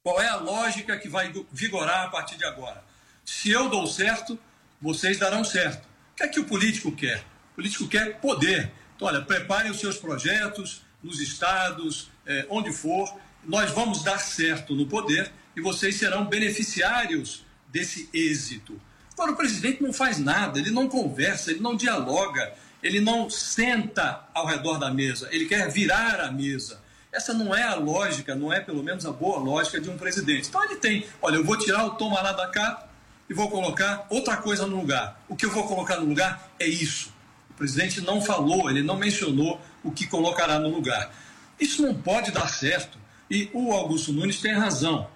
[0.03, 2.83] Qual é a lógica que vai vigorar a partir de agora?
[3.25, 4.37] Se eu dou certo,
[4.81, 5.85] vocês darão certo.
[5.85, 7.19] O que é que o político quer?
[7.51, 8.71] O político quer poder.
[8.95, 14.75] Então, olha, preparem os seus projetos nos estados, é, onde for, nós vamos dar certo
[14.75, 18.79] no poder e vocês serão beneficiários desse êxito.
[19.17, 22.53] Agora, o presidente não faz nada, ele não conversa, ele não dialoga,
[22.83, 26.79] ele não senta ao redor da mesa, ele quer virar a mesa.
[27.11, 30.49] Essa não é a lógica, não é pelo menos a boa lógica de um presidente.
[30.49, 32.85] Então ele tem, olha, eu vou tirar o toma lá da cá
[33.27, 35.19] e vou colocar outra coisa no lugar.
[35.27, 37.11] O que eu vou colocar no lugar é isso.
[37.49, 41.11] O presidente não falou, ele não mencionou o que colocará no lugar.
[41.59, 42.99] Isso não pode dar certo.
[43.31, 45.09] E o Augusto Nunes tem razão.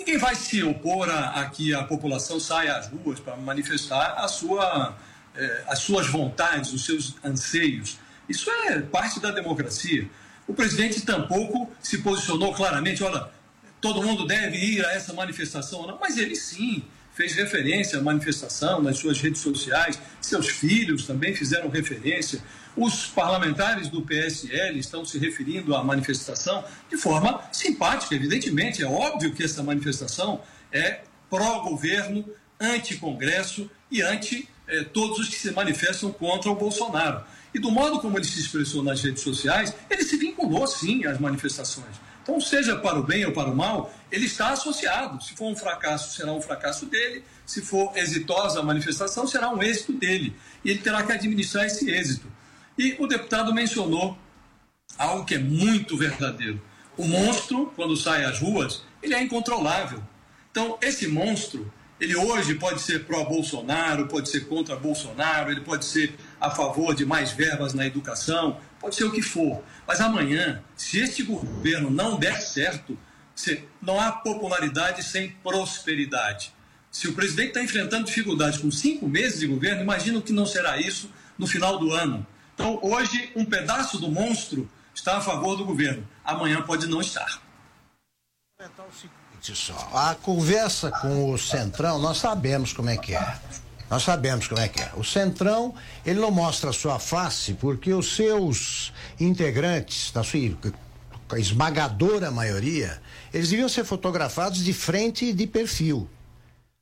[0.00, 4.26] Ninguém vai se opor a, a que a população saia às ruas para manifestar a
[4.28, 4.96] sua,
[5.36, 7.98] eh, as suas vontades, os seus anseios.
[8.26, 10.08] Isso é parte da democracia.
[10.48, 13.28] O presidente tampouco se posicionou claramente, olha,
[13.78, 16.82] todo mundo deve ir a essa manifestação, não, mas ele sim
[17.12, 22.40] fez referência à manifestação nas suas redes sociais, seus filhos também fizeram referência.
[22.76, 28.82] Os parlamentares do PSL estão se referindo à manifestação de forma simpática, evidentemente.
[28.82, 30.40] É óbvio que essa manifestação
[30.72, 32.24] é pró-governo,
[32.60, 37.24] anti-congresso e anti eh, todos os que se manifestam contra o Bolsonaro.
[37.52, 41.18] E do modo como ele se expressou nas redes sociais, ele se vinculou sim às
[41.18, 41.96] manifestações.
[42.22, 45.20] Então, seja para o bem ou para o mal, ele está associado.
[45.22, 47.24] Se for um fracasso, será um fracasso dele.
[47.44, 50.36] Se for exitosa a manifestação, será um êxito dele.
[50.64, 52.29] E ele terá que administrar esse êxito.
[52.80, 54.18] E o deputado mencionou
[54.96, 56.58] algo que é muito verdadeiro.
[56.96, 60.02] O monstro, quando sai às ruas, ele é incontrolável.
[60.50, 66.14] Então, esse monstro, ele hoje pode ser pró-Bolsonaro, pode ser contra Bolsonaro, ele pode ser
[66.40, 69.62] a favor de mais verbas na educação, pode ser o que for.
[69.86, 72.96] Mas amanhã, se este governo não der certo,
[73.82, 76.50] não há popularidade sem prosperidade.
[76.90, 80.46] Se o presidente está enfrentando dificuldades com cinco meses de governo, imagina o que não
[80.46, 82.26] será isso no final do ano.
[82.60, 86.06] Então, hoje, um pedaço do monstro está a favor do governo.
[86.22, 87.40] Amanhã pode não estar.
[89.94, 93.38] A conversa com o Centrão, nós sabemos como é que é.
[93.88, 94.92] Nós sabemos como é que é.
[94.94, 100.38] O Centrão, ele não mostra a sua face porque os seus integrantes, da sua
[101.38, 103.00] esmagadora maioria,
[103.32, 106.06] eles deviam ser fotografados de frente e de perfil.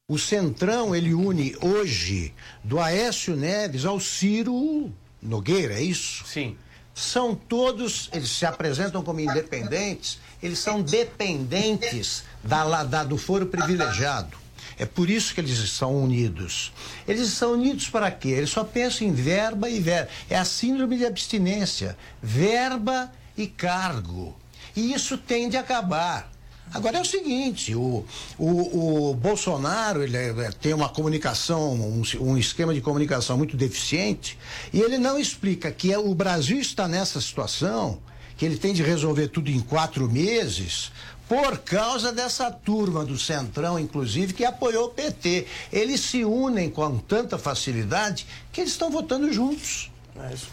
[0.08, 6.24] O Centrão, ele une hoje do Aécio Neves ao Ciro Nogueira, é isso?
[6.26, 6.56] Sim.
[6.94, 14.36] São todos, eles se apresentam como independentes, eles são dependentes da, da, do foro privilegiado.
[14.78, 16.72] É por isso que eles estão unidos.
[17.06, 18.28] Eles estão unidos para quê?
[18.28, 20.08] Eles só pensam em verba e verba.
[20.30, 21.96] É a síndrome de abstinência.
[22.22, 24.36] Verba e cargo.
[24.76, 26.30] E isso tende a acabar.
[26.72, 28.04] Agora é o seguinte, o,
[28.38, 34.38] o, o Bolsonaro ele é, tem uma comunicação, um, um, esquema de comunicação muito deficiente,
[34.72, 37.98] e ele não explica que é, o Brasil está nessa situação,
[38.36, 40.92] que ele tem de resolver tudo em quatro meses,
[41.28, 45.46] por causa dessa turma do Centrão, inclusive, que apoiou o PT.
[45.70, 49.90] Eles se unem com tanta facilidade que eles estão votando juntos.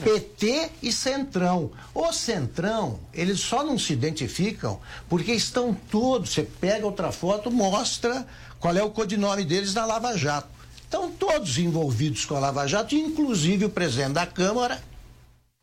[0.03, 1.71] PT e Centrão.
[1.93, 6.31] O Centrão, eles só não se identificam porque estão todos.
[6.31, 8.25] Você pega outra foto, mostra
[8.59, 10.49] qual é o codinome deles na Lava Jato.
[10.77, 14.81] Estão todos envolvidos com a Lava Jato, inclusive o presidente da Câmara,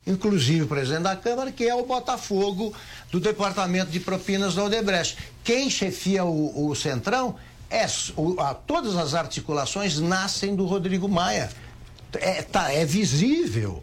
[0.06, 2.74] inclusive o presidente da Câmara, que é o Botafogo
[3.10, 5.16] do Departamento de Propinas da Odebrecht.
[5.44, 7.36] Quem chefia o, o Centrão
[7.70, 7.86] é
[8.16, 11.50] o, a, todas as articulações nascem do Rodrigo Maia.
[12.14, 13.82] É, tá, é visível.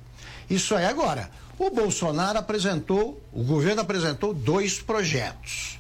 [0.49, 1.29] Isso é agora.
[1.57, 5.77] O Bolsonaro apresentou, o governo apresentou dois projetos.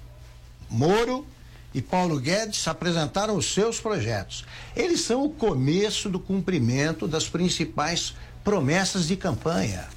[0.69, 1.25] Moro
[1.73, 4.45] e Paulo Guedes apresentaram os seus projetos.
[4.75, 9.87] Eles são o começo do cumprimento das principais promessas de campanha.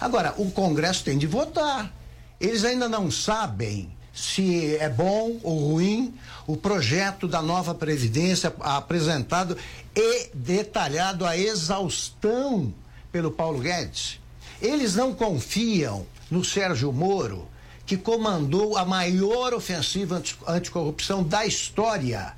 [0.00, 1.92] Agora, o Congresso tem de votar.
[2.40, 6.14] Eles ainda não sabem se é bom ou ruim
[6.46, 9.56] o projeto da nova Previdência apresentado
[9.94, 12.74] e detalhado a exaustão
[13.10, 14.19] pelo Paulo Guedes.
[14.60, 17.48] Eles não confiam no Sérgio Moro,
[17.86, 22.34] que comandou a maior ofensiva anti anticorrupção da história.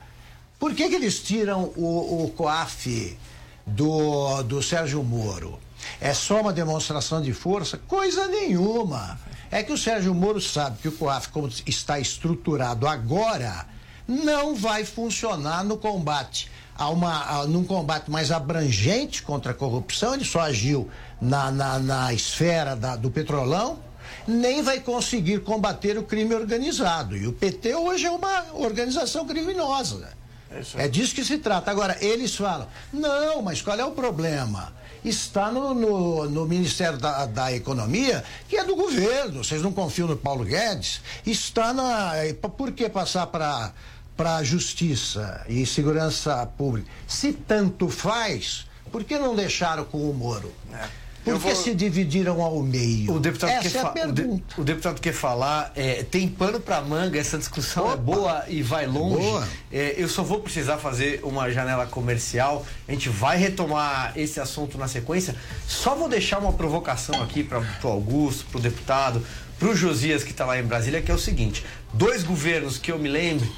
[0.59, 3.19] Por que, que eles tiram o, o COAF
[3.67, 5.59] do, do Sérgio Moro?
[6.01, 7.77] É só uma demonstração de força?
[7.77, 9.19] Coisa nenhuma.
[9.51, 13.67] É que o Sérgio Moro sabe que o COAF, como está estruturado agora,
[14.07, 20.15] não vai funcionar no combate a uma, a, num combate mais abrangente contra a corrupção,
[20.15, 20.89] ele só agiu
[21.21, 23.79] na, na, na esfera da, do petrolão,
[24.27, 27.17] nem vai conseguir combater o crime organizado.
[27.17, 30.11] E o PT hoje é uma organização criminosa.
[30.51, 31.71] É, é disso que se trata.
[31.71, 34.73] Agora, eles falam, não, mas qual é o problema?
[35.05, 39.43] Está no, no, no Ministério da, da, Economia, que é do governo.
[39.43, 41.01] Vocês não confiam no Paulo Guedes?
[41.27, 42.13] Está na.
[42.57, 43.73] Por que passar para
[44.16, 46.88] para a justiça e segurança pública.
[47.07, 50.53] Se tanto faz, por que não deixaram com o Moro?
[50.72, 51.03] É.
[51.25, 51.55] Por que vou...
[51.55, 53.14] se dividiram ao meio?
[53.14, 54.25] O deputado, essa quer, é a pergunta.
[54.25, 54.61] O, de...
[54.61, 57.94] o deputado quer falar, é, tem pano para manga, essa discussão é Opa.
[57.94, 59.48] é boa e vai longe.
[59.70, 62.66] É, eu só vou precisar fazer uma janela comercial.
[62.88, 65.37] A gente vai retomar esse assunto na sequência.
[65.68, 69.25] Só vou deixar uma provocação aqui para o Augusto, para o deputado,
[69.61, 72.90] para o Josias que está lá em Brasília, que é o seguinte: dois governos que
[72.90, 73.48] eu me lembro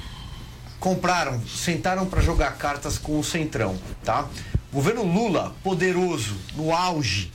[0.79, 4.27] compraram, sentaram para jogar cartas com o Centrão, tá?
[4.71, 7.31] O governo Lula, poderoso, no auge,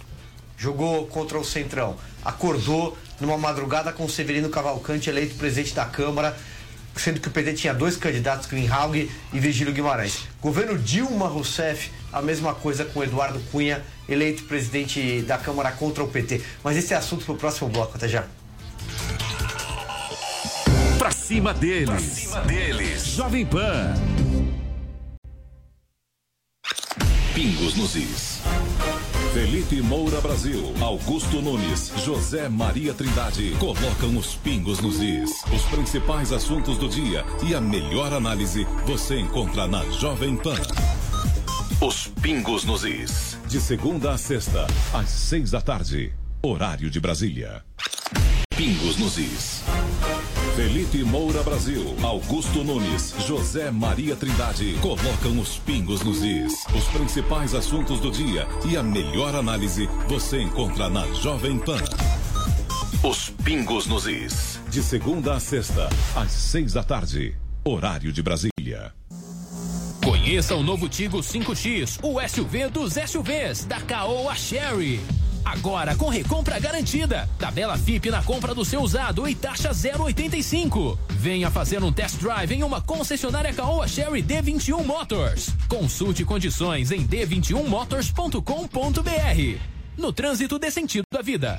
[0.56, 1.96] jogou contra o Centrão.
[2.22, 6.36] Acordou numa madrugada com o Severino Cavalcante eleito presidente da Câmara,
[6.94, 10.24] sendo que o PT tinha dois candidatos, Greenhalgh e Virgílio Guimarães.
[10.40, 16.08] Governo Dilma Rousseff, a mesma coisa com Eduardo Cunha, eleito presidente da Câmara contra o
[16.08, 16.42] PT.
[16.62, 17.96] Mas esse é assunto para o próximo bloco.
[17.96, 18.24] Até já.
[21.00, 21.86] Pra cima deles.
[21.88, 23.06] Pra cima deles.
[23.06, 23.94] Jovem Pan.
[27.34, 28.42] Pingos nos is.
[29.32, 35.42] Felipe Moura Brasil, Augusto Nunes, José Maria Trindade colocam os pingos nos is.
[35.50, 40.60] Os principais assuntos do dia e a melhor análise você encontra na Jovem Pan.
[41.80, 43.38] Os pingos nos is.
[43.48, 46.12] De segunda a sexta, às seis da tarde.
[46.42, 47.64] Horário de Brasília.
[48.54, 49.64] Pingos nos is.
[50.56, 56.64] Felipe Moura Brasil, Augusto Nunes, José Maria Trindade colocam os pingos nos is.
[56.74, 61.78] Os principais assuntos do dia e a melhor análise você encontra na Jovem Pan.
[63.02, 64.60] Os pingos nos is.
[64.68, 67.34] De segunda a sexta, às seis da tarde.
[67.64, 68.92] Horário de Brasília.
[70.04, 75.00] Conheça o novo Tigo 5X, o SUV dos SUVs da Caoa Sherry.
[75.44, 77.28] Agora com recompra garantida.
[77.38, 80.98] Tabela FIP na compra do seu usado e taxa 0,85.
[81.10, 85.50] Venha fazer um test drive em uma concessionária Caoa Sherry D21 Motors.
[85.68, 89.58] Consulte condições em d21motors.com.br.
[89.96, 91.56] No trânsito dê sentido da vida.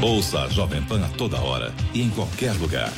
[0.00, 2.92] Ouça a Jovem Pan a toda hora e em qualquer lugar.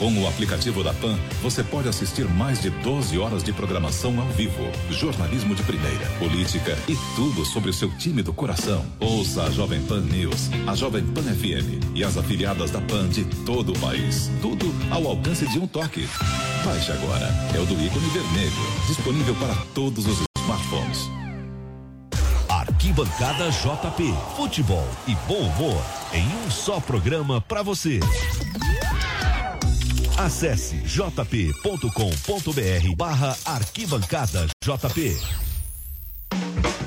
[0.00, 4.26] Com o aplicativo da PAN, você pode assistir mais de 12 horas de programação ao
[4.28, 8.82] vivo, jornalismo de primeira, política e tudo sobre o seu time do coração.
[8.98, 13.26] Ouça a Jovem Pan News, a Jovem Pan FM e as afiliadas da PAN de
[13.44, 14.30] todo o país.
[14.40, 16.08] Tudo ao alcance de um toque.
[16.64, 17.26] Baixe agora.
[17.54, 21.10] É o do ícone vermelho, disponível para todos os smartphones.
[22.48, 24.14] Arquibancada JP.
[24.34, 25.82] Futebol e bom humor
[26.14, 28.00] em um só programa para você.
[30.24, 31.88] Acesse jp.com.br
[32.94, 35.16] barra arquibancada JP.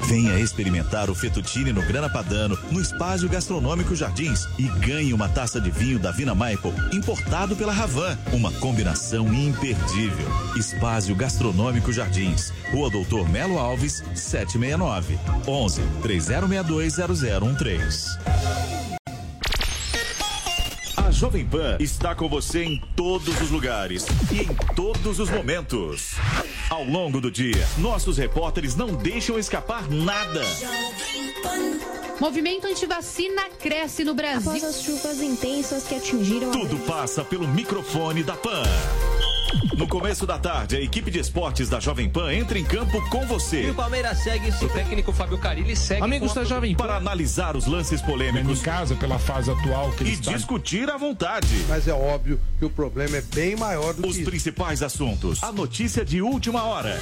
[0.05, 5.59] Venha experimentar o fettuccine no Grana Padano, no Espaço Gastronômico Jardins e ganhe uma taça
[5.59, 8.15] de vinho da Vina Maple, importado pela Ravan.
[8.31, 10.27] Uma combinação imperdível.
[10.55, 15.17] Espaço Gastronômico Jardins, Rua Doutor Melo Alves, 769.
[15.47, 16.97] 11 3062
[17.57, 19.02] 0013.
[21.13, 26.15] A Jovem Pan está com você em todos os lugares e em todos os momentos.
[26.71, 30.41] Ao longo do dia, nossos repórteres não deixam escapar nada.
[32.19, 34.49] Movimento antivacina cresce no Brasil.
[34.49, 38.63] Após as chuvas intensas que atingiram Tudo passa pelo microfone da Pan.
[39.77, 43.25] No começo da tarde, a equipe de esportes da Jovem Pan entra em campo com
[43.25, 43.63] você.
[43.63, 46.01] E o Palmeiras segue, o técnico Fábio Carilli segue.
[46.03, 46.86] Amigos da Jovem Pan.
[46.86, 48.60] Para analisar os lances polêmicos.
[48.60, 50.32] Em casa, pela fase atual que E está.
[50.34, 51.47] discutir à vontade.
[51.67, 54.29] Mas é óbvio que o problema é bem maior do Os que isso.
[54.29, 55.43] principais assuntos.
[55.43, 56.97] A notícia de última hora.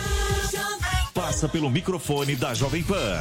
[1.14, 3.20] Passa pelo microfone da Jovem Pan.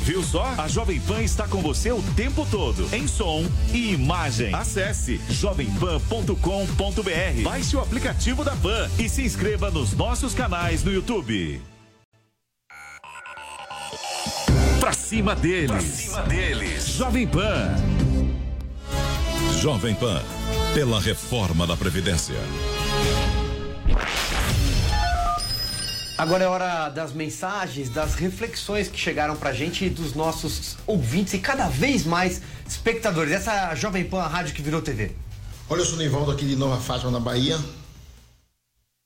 [0.00, 0.54] Viu só?
[0.56, 4.54] A Jovem Pan está com você o tempo todo, em som e imagem.
[4.54, 7.42] Acesse jovempan.com.br.
[7.42, 11.60] Baixe o aplicativo da Pan e se inscreva nos nossos canais no YouTube.
[14.78, 15.68] Pra cima deles.
[15.68, 16.86] Pra cima deles.
[16.86, 17.74] Jovem Pan.
[19.60, 20.22] Jovem Pan,
[20.72, 22.36] pela reforma da Previdência.
[26.18, 31.34] Agora é hora das mensagens, das reflexões que chegaram pra gente e dos nossos ouvintes
[31.34, 33.32] e cada vez mais espectadores.
[33.32, 35.14] Essa é Jovem Pan, a rádio que virou TV.
[35.68, 37.58] Olha, eu sou o Nivaldo aqui de Nova Fátima, na Bahia.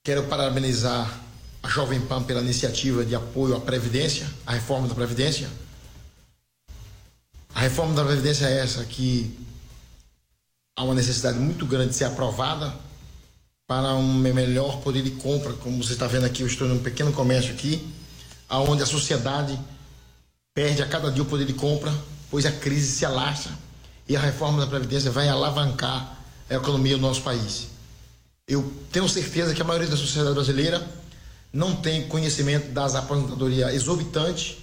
[0.05, 1.13] Quero parabenizar
[1.61, 5.51] a Jovem Pan pela iniciativa de apoio à Previdência, à reforma da Previdência.
[7.53, 9.37] A reforma da Previdência é essa que
[10.77, 12.73] há uma necessidade muito grande de ser aprovada
[13.71, 15.53] para um melhor poder de compra.
[15.53, 17.81] Como você está vendo aqui, eu estou num pequeno comércio aqui,
[18.49, 19.57] aonde a sociedade
[20.53, 21.95] perde a cada dia o poder de compra,
[22.33, 23.53] pois a crise se alastra
[24.09, 26.19] e a reforma da Previdência vai alavancar
[26.51, 27.69] a economia do nosso país.
[28.49, 30.85] Eu tenho certeza que a maioria da sociedade brasileira
[31.53, 34.57] não tem conhecimento das aposentadorias exorbitantes,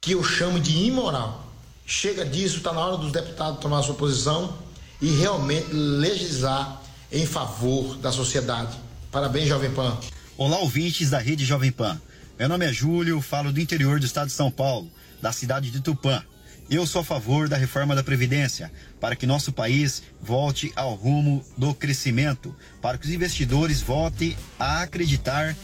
[0.00, 1.44] que eu chamo de imoral.
[1.84, 4.54] Chega disso, está na hora dos deputados tomar sua posição
[5.02, 8.78] e realmente legislar em favor da sociedade.
[9.10, 9.98] Parabéns, Jovem Pan.
[10.36, 12.00] Olá, ouvintes da Rede Jovem Pan.
[12.38, 14.90] Meu nome é Júlio, falo do interior do estado de São Paulo,
[15.20, 16.22] da cidade de Tupã.
[16.70, 21.42] Eu sou a favor da reforma da Previdência, para que nosso país volte ao rumo
[21.56, 25.56] do crescimento, para que os investidores voltem a acreditar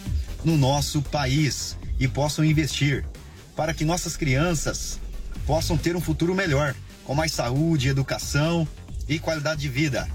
[0.43, 3.07] no nosso país e possam investir,
[3.55, 4.99] para que nossas crianças
[5.47, 8.67] possam ter um futuro melhor, com mais saúde, educação
[9.07, 10.09] e qualidade de vida.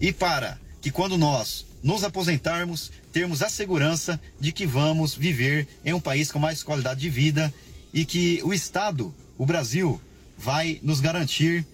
[0.00, 5.94] E para que quando nós nos aposentarmos, termos a segurança de que vamos viver em
[5.94, 7.52] um país com mais qualidade de vida
[7.90, 9.98] e que o Estado, o Brasil,
[10.36, 11.66] vai nos garantir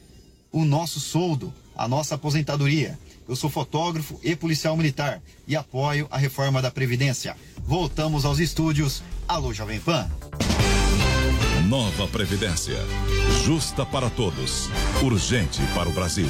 [0.53, 2.97] o nosso soldo, a nossa aposentadoria.
[3.29, 7.37] Eu sou fotógrafo e policial militar e apoio a reforma da Previdência.
[7.59, 9.03] Voltamos aos estúdios.
[9.27, 10.09] Alô, Jovem Pan.
[11.69, 12.79] Nova Previdência.
[13.45, 14.69] Justa para todos.
[15.03, 16.29] Urgente para o Brasil.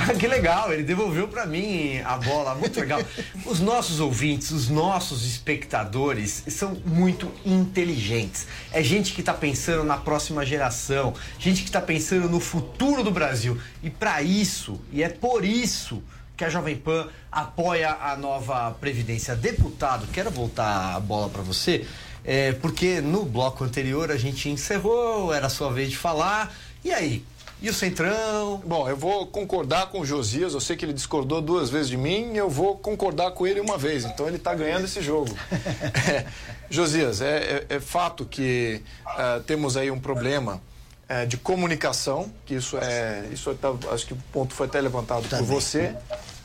[0.00, 3.02] Ah, que legal, ele devolveu pra mim a bola, muito legal.
[3.44, 8.46] Os nossos ouvintes, os nossos espectadores são muito inteligentes.
[8.70, 13.10] É gente que tá pensando na próxima geração, gente que tá pensando no futuro do
[13.10, 13.60] Brasil.
[13.82, 16.00] E para isso, e é por isso
[16.36, 19.34] que a Jovem Pan apoia a nova Previdência.
[19.34, 21.84] Deputado, quero voltar a bola para você,
[22.24, 26.54] é, porque no bloco anterior a gente encerrou, era a sua vez de falar.
[26.84, 27.24] E aí?
[27.60, 28.62] E o Centrão?
[28.64, 30.54] Bom, eu vou concordar com o Josias.
[30.54, 32.36] Eu sei que ele discordou duas vezes de mim.
[32.36, 34.04] Eu vou concordar com ele uma vez.
[34.04, 35.34] Então ele está ganhando esse jogo.
[36.08, 36.24] É,
[36.70, 40.60] Josias, é, é- é fato que ah, temos aí um problema
[41.08, 42.30] eh, de comunicação.
[42.46, 45.94] Que isso é, isso tá- acho que o ponto foi até levantado por você,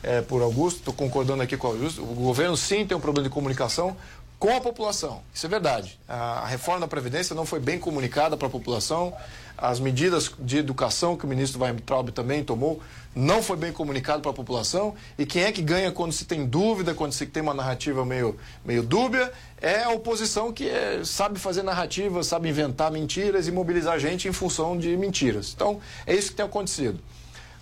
[0.02, 0.78] eh, por Augusto.
[0.80, 2.02] Estou concordando aqui com o Augusto.
[2.02, 3.96] O governo sim tem um problema de comunicação
[4.38, 5.22] com a população.
[5.32, 5.98] Isso é verdade.
[6.08, 9.14] A, reforma da Previdência não foi bem comunicada para a população.
[9.56, 12.82] As medidas de educação que o ministro Weintraub também tomou
[13.14, 14.94] não foi bem comunicado para a população.
[15.16, 18.36] E quem é que ganha quando se tem dúvida, quando se tem uma narrativa meio,
[18.64, 23.94] meio dúbia, é a oposição que é- sabe fazer narrativa, sabe inventar mentiras e mobilizar
[23.94, 25.52] a gente em função de mentiras.
[25.54, 26.98] Então, é isso que tem acontecido.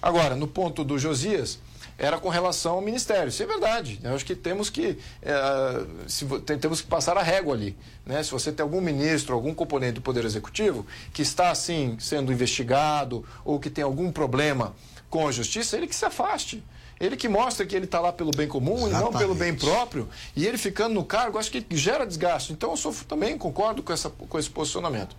[0.00, 1.60] Agora, no ponto do Josias,
[2.02, 3.28] era com relação ao Ministério.
[3.28, 4.00] Isso é verdade.
[4.02, 6.26] Eu acho que temos que, eh, se
[6.58, 7.76] temos que passar a régua ali.
[8.04, 8.20] Né?
[8.24, 13.24] Se você tem algum ministro, algum componente do Poder Executivo que está, assim, sendo investigado
[13.44, 14.74] ou que tem algum problema
[15.08, 16.60] com a Justiça, ele que se afaste.
[16.98, 20.08] Ele que mostra que ele está lá pelo bem comum e não pelo bem próprio.
[20.34, 22.52] E ele ficando no cargo, acho que gera desgaste.
[22.52, 25.14] Então eu sou, também concordo com, essa, com esse posicionamento.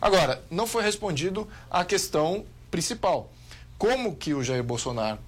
[0.00, 3.32] Agora, não foi respondido à questão principal.
[3.76, 5.18] Como que o Jair Bolsonaro,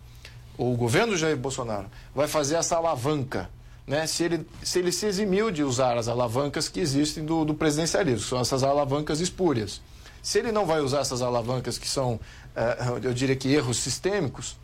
[0.61, 3.49] o governo Jair Bolsonaro, vai fazer essa alavanca?
[3.87, 4.07] Né?
[4.07, 8.27] Se, ele, se ele se eximiu de usar as alavancas que existem do, do presidencialismo,
[8.27, 9.81] são essas alavancas espúrias.
[10.23, 12.21] Se ele não vai usar essas alavancas que são,
[12.55, 14.59] eh, eu diria que erros sistêmicos,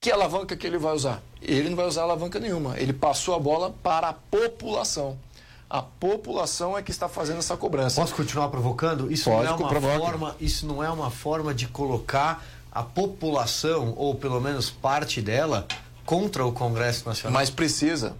[0.00, 1.20] que alavanca que ele vai usar?
[1.42, 2.78] Ele não vai usar alavanca nenhuma.
[2.78, 5.18] Ele passou a bola para a população.
[5.68, 8.00] A população é que está fazendo essa cobrança.
[8.00, 9.10] Posso continuar provocando?
[9.12, 9.98] Isso Pode não é uma provoca.
[9.98, 15.66] forma, isso não é uma forma de colocar a população ou pelo menos parte dela
[16.04, 17.32] contra o Congresso Nacional.
[17.32, 18.16] Mas precisa.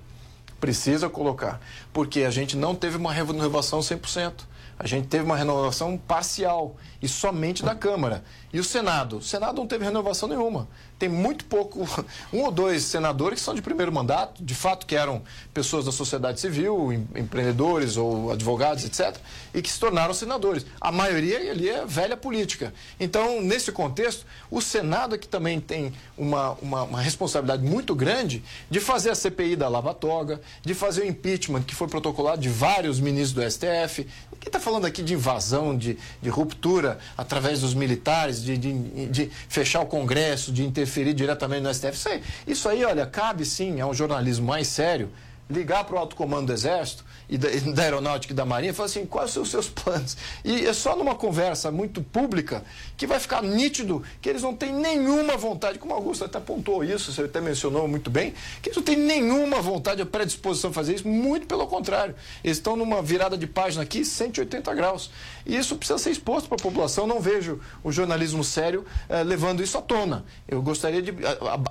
[0.61, 1.61] Precisa colocar.
[1.93, 4.33] Porque a gente não teve uma renovação 100%.
[4.79, 8.25] A gente teve uma renovação parcial e somente da Câmara.
[8.53, 9.19] E o Senado?
[9.19, 10.67] O Senado não teve renovação nenhuma.
[10.99, 11.87] Tem muito pouco,
[12.33, 15.23] um ou dois senadores que são de primeiro mandato, de fato que eram
[15.53, 19.17] pessoas da sociedade civil, em- empreendedores ou advogados, etc.,
[19.55, 20.65] e que se tornaram senadores.
[20.81, 22.73] A maioria ali é velha política.
[22.99, 28.43] Então, nesse contexto, o Senado é que também tem uma, uma, uma responsabilidade muito grande
[28.71, 32.49] de fazer a CPI da Lava Toga, de fazer o impeachment que foi protocolado de
[32.49, 34.07] vários ministros do STF.
[34.41, 39.31] Quem está falando aqui de invasão, de, de ruptura através dos militares, de, de, de
[39.49, 41.93] fechar o Congresso, de interferir diretamente no STF?
[41.93, 45.11] Isso aí, isso aí, olha, cabe sim a um jornalismo mais sério
[45.51, 48.87] ligar para o alto comando do Exército e da, da Aeronáutica e da Marinha falar
[48.87, 50.17] assim, quais são os seus planos?
[50.45, 52.65] E é só numa conversa muito pública
[52.97, 56.83] que vai ficar nítido que eles não têm nenhuma vontade, como o Augusto até apontou
[56.83, 60.73] isso, você até mencionou muito bem, que eles não têm nenhuma vontade, a predisposição a
[60.73, 62.15] fazer isso, muito pelo contrário.
[62.43, 65.11] Eles estão numa virada de página aqui, 180 graus.
[65.47, 67.07] E isso precisa ser exposto para a população.
[67.07, 70.25] Não vejo o jornalismo sério eh, levando isso à tona.
[70.47, 71.15] Eu gostaria de.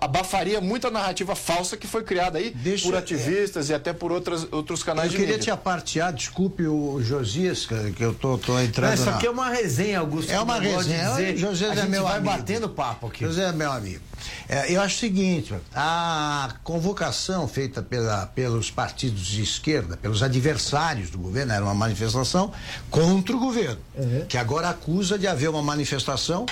[0.01, 4.81] abafaria muita narrativa falsa que foi criada aí por ativistas e até por outras, outros
[4.81, 5.17] canais de
[5.47, 5.51] queria mídia.
[5.51, 8.89] te apartear, desculpe o Josias, que eu tô, tô entrando.
[8.89, 10.31] Não, isso aqui é uma resenha, Augusto.
[10.31, 11.13] É uma resenha.
[11.13, 11.71] dizer.
[11.71, 12.35] A é meu vai amigo.
[12.35, 13.25] batendo papo aqui.
[13.25, 14.01] José é meu amigo.
[14.49, 21.09] É, eu acho o seguinte: a convocação feita pela, pelos partidos de esquerda, pelos adversários
[21.09, 22.51] do governo, era uma manifestação
[22.89, 23.79] contra o governo,
[24.27, 26.45] que agora acusa de haver uma manifestação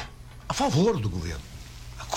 [0.47, 1.54] a favor do governo.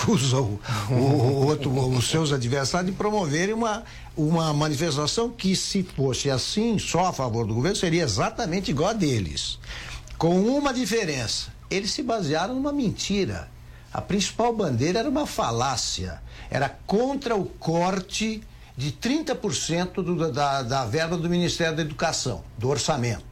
[0.03, 0.59] Acusa o,
[0.91, 3.83] o- outro, os seus adversários de promoverem uma,
[4.15, 8.93] uma manifestação que, se fosse assim, só a favor do governo, seria exatamente igual a
[8.93, 9.59] deles.
[10.17, 13.49] Com uma diferença: eles se basearam numa mentira.
[13.91, 16.21] A principal bandeira era uma falácia.
[16.49, 18.41] Era contra o corte
[18.77, 23.23] de 30% do, da, da verba do Ministério da Educação, do orçamento.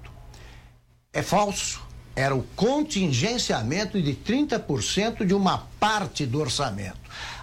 [1.14, 1.87] É falso.
[2.18, 6.98] Era o contingenciamento de 30% de uma parte do orçamento.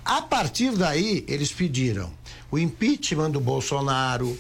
[0.05, 2.11] A partir daí, eles pediram
[2.51, 4.37] o impeachment do Bolsonaro,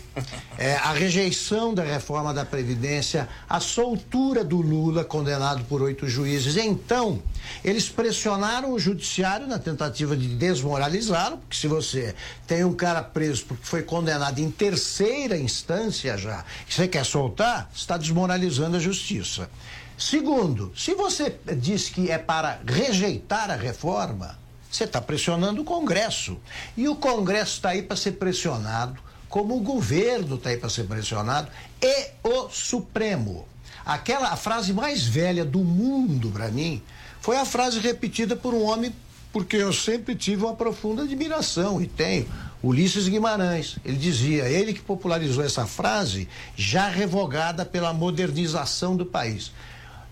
[0.58, 6.56] eh, a rejeição da reforma da Previdência, a soltura do Lula, condenado por oito juízes.
[6.56, 7.22] Então,
[7.64, 12.12] eles pressionaram o judiciário na tentativa de desmoralizá-lo, porque se você
[12.44, 17.70] tem um cara preso porque foi condenado em terceira instância já, e você quer soltar,
[17.72, 19.48] está desmoralizando a justiça.
[19.96, 24.38] Segundo, se você diz que é para rejeitar a reforma,
[24.70, 26.36] você está pressionando o Congresso.
[26.76, 30.84] E o Congresso está aí para ser pressionado, como o governo está aí para ser
[30.84, 31.48] pressionado,
[31.80, 33.46] e o Supremo.
[33.86, 36.82] Aquela a frase mais velha do mundo para mim
[37.20, 38.92] foi a frase repetida por um homem
[39.32, 42.26] porque eu sempre tive uma profunda admiração e tenho
[42.62, 43.76] Ulisses Guimarães.
[43.84, 49.50] Ele dizia, ele que popularizou essa frase, já revogada pela modernização do país.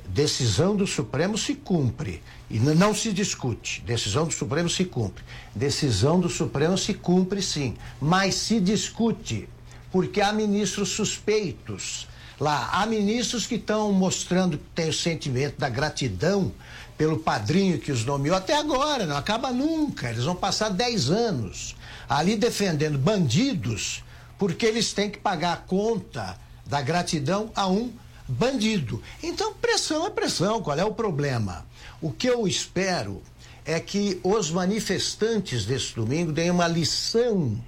[0.09, 3.82] Decisão do Supremo se cumpre e não se discute.
[3.86, 5.24] Decisão do Supremo se cumpre.
[5.55, 9.48] Decisão do Supremo se cumpre sim, mas se discute
[9.90, 12.09] porque há ministros suspeitos.
[12.40, 16.53] Lá, há ministros que estão mostrando que têm o sentimento da gratidão
[16.98, 20.11] pelo padrinho que os nomeou até agora, não acaba nunca.
[20.11, 21.76] Eles vão passar 10 anos
[22.09, 24.03] ali defendendo bandidos
[24.38, 26.36] porque eles têm que pagar a conta
[26.66, 27.92] da gratidão a um
[28.32, 29.02] bandido.
[29.22, 30.62] Então, pressão é pressão.
[30.62, 31.66] Qual é o problema?
[32.00, 33.22] O que eu espero
[33.64, 37.58] é que os manifestantes desse domingo deem uma lição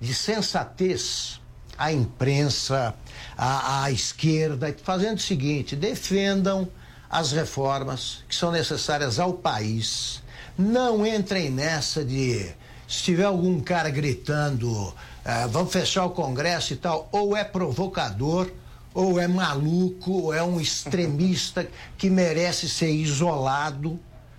[0.00, 1.40] de sensatez
[1.76, 2.94] à imprensa,
[3.36, 6.68] à, à esquerda, fazendo o seguinte: defendam
[7.10, 10.22] as reformas que são necessárias ao país.
[10.56, 12.52] Não entrem nessa de
[12.88, 14.94] se tiver algum cara gritando,
[15.24, 18.50] ah, vamos fechar o Congresso e tal, ou é provocador,
[18.94, 23.98] ou é maluco, ou é um extremista que merece ser isolado,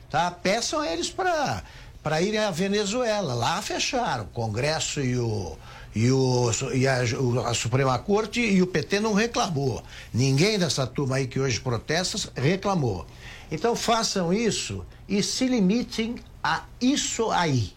[0.10, 0.30] tá?
[0.32, 1.64] Peçam a eles para
[2.04, 3.34] para ir à Venezuela.
[3.34, 4.26] Lá fecharam.
[4.26, 5.58] O Congresso e o.
[5.96, 7.02] E, o, e a,
[7.46, 9.84] a, Suprema Corte e o PT não reclamou.
[10.12, 13.06] Ninguém dessa turma aí que hoje protesta reclamou.
[13.52, 17.74] Então façam isso e se limitem a isso aí.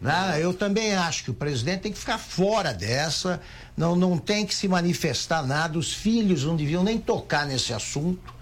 [0.00, 0.38] Né?
[0.40, 3.40] Eu também acho que o presidente tem que ficar fora dessa,
[3.76, 8.32] não, não tem que se manifestar nada, os filhos não deviam nem tocar nesse assunto,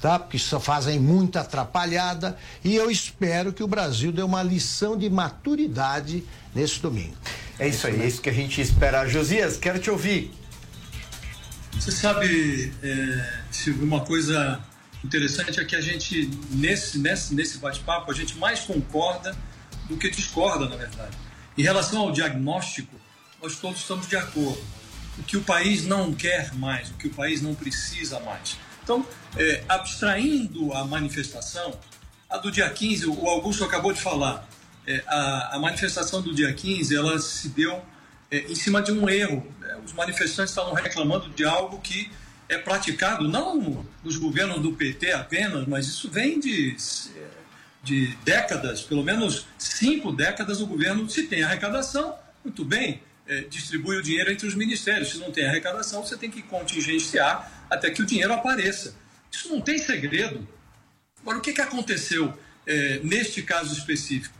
[0.00, 0.18] tá?
[0.18, 5.10] Porque só fazem muita atrapalhada e eu espero que o Brasil dê uma lição de
[5.10, 6.22] maturidade
[6.54, 7.16] nesse domingo.
[7.58, 9.06] É isso aí, é isso que a gente espera.
[9.08, 10.32] Josias, quero te ouvir.
[11.72, 14.60] Você sabe, é, Silvio, uma coisa
[15.04, 19.36] interessante é que a gente, nesse, nesse, nesse bate-papo, a gente mais concorda
[19.88, 21.16] do que discorda, na verdade.
[21.56, 22.94] Em relação ao diagnóstico,
[23.42, 24.62] nós todos estamos de acordo.
[25.18, 28.56] O que o país não quer mais, o que o país não precisa mais.
[28.82, 29.04] Então,
[29.36, 31.78] é, abstraindo a manifestação,
[32.30, 34.48] a do dia 15, o Augusto acabou de falar,
[34.86, 37.82] é, a, a, manifestação do dia 15, ela se deu
[38.30, 39.46] é, em cima de um erro.
[39.62, 42.10] É, os manifestantes estavam reclamando de algo que
[42.48, 46.76] é praticado não nos governos do PT apenas, mas isso vem de
[47.82, 52.14] de décadas, pelo menos cinco décadas, o governo, se tem arrecadação,
[52.44, 55.10] muito bem, é, distribui o dinheiro entre os ministérios.
[55.10, 58.94] Se não tem arrecadação, você tem que contingenciar até que o dinheiro apareça.
[59.30, 60.46] Isso não tem segredo.
[61.20, 62.32] Agora, o que, que aconteceu
[62.66, 64.34] é, neste caso específico?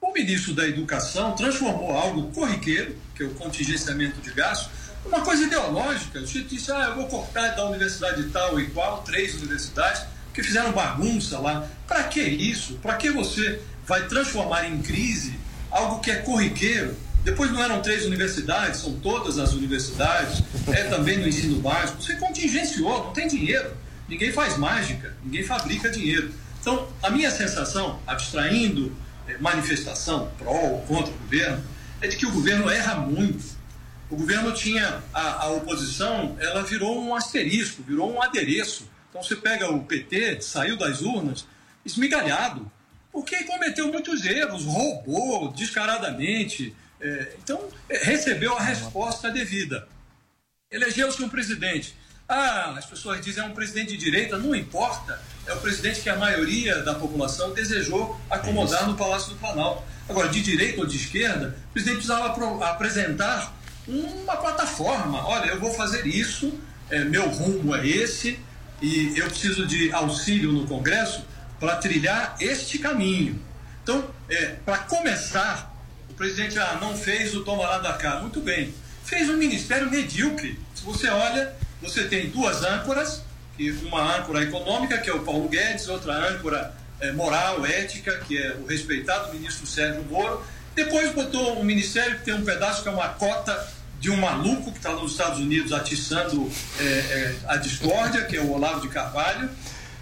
[0.00, 4.70] O ministro da Educação transformou algo corriqueiro, que é o contingenciamento de gastos,
[5.06, 6.20] uma coisa ideológica.
[6.20, 10.02] O disse, ah, eu vou cortar da universidade tal e qual, três universidades,
[10.34, 11.66] que fizeram bagunça lá.
[11.86, 12.74] Para que isso?
[12.82, 15.38] Para que você vai transformar em crise
[15.70, 16.96] algo que é corriqueiro?
[17.22, 22.02] Depois não eram três universidades, são todas as universidades, é também no ensino básico.
[22.02, 23.74] Você contingenciou, não tem dinheiro.
[24.06, 26.30] Ninguém faz mágica, ninguém fabrica dinheiro.
[26.60, 28.94] Então, a minha sensação, abstraindo
[29.26, 31.64] é, manifestação pró ou contra o governo,
[32.02, 33.54] é de que o governo erra muito.
[34.10, 39.36] O governo tinha, a, a oposição, ela virou um asterisco, virou um adereço então você
[39.36, 41.46] pega o PT, saiu das urnas,
[41.86, 42.68] esmigalhado,
[43.12, 46.74] porque cometeu muitos erros, roubou descaradamente.
[47.00, 49.86] É, então, é, recebeu a resposta devida.
[50.68, 51.94] Elegeu-se um presidente.
[52.28, 55.22] Ah, as pessoas dizem é um presidente de direita, não importa.
[55.46, 59.84] É o presidente que a maioria da população desejou acomodar é no Palácio do Planalto.
[60.08, 62.34] Agora, de direita ou de esquerda, o presidente precisava
[62.68, 63.54] apresentar
[63.86, 65.24] uma plataforma.
[65.24, 66.58] Olha, eu vou fazer isso,
[66.90, 68.40] é, meu rumo é esse,
[68.84, 71.24] e eu preciso de auxílio no Congresso
[71.58, 73.40] para trilhar este caminho.
[73.82, 75.74] Então, é, para começar,
[76.10, 78.20] o presidente ah, não fez o toma lá da cá.
[78.20, 78.74] Muito bem.
[79.02, 80.60] Fez um ministério medíocre.
[80.74, 83.22] Se você olha, você tem duas âncoras,
[83.84, 88.54] uma âncora econômica, que é o Paulo Guedes, outra âncora é, moral, ética, que é
[88.56, 90.44] o respeitado ministro Sérgio Moro.
[90.74, 93.66] Depois botou um ministério que tem um pedaço que é uma cota
[94.00, 98.40] de um maluco que está nos Estados Unidos atiçando é, é, a discórdia, que é
[98.40, 99.48] o Olavo de Carvalho.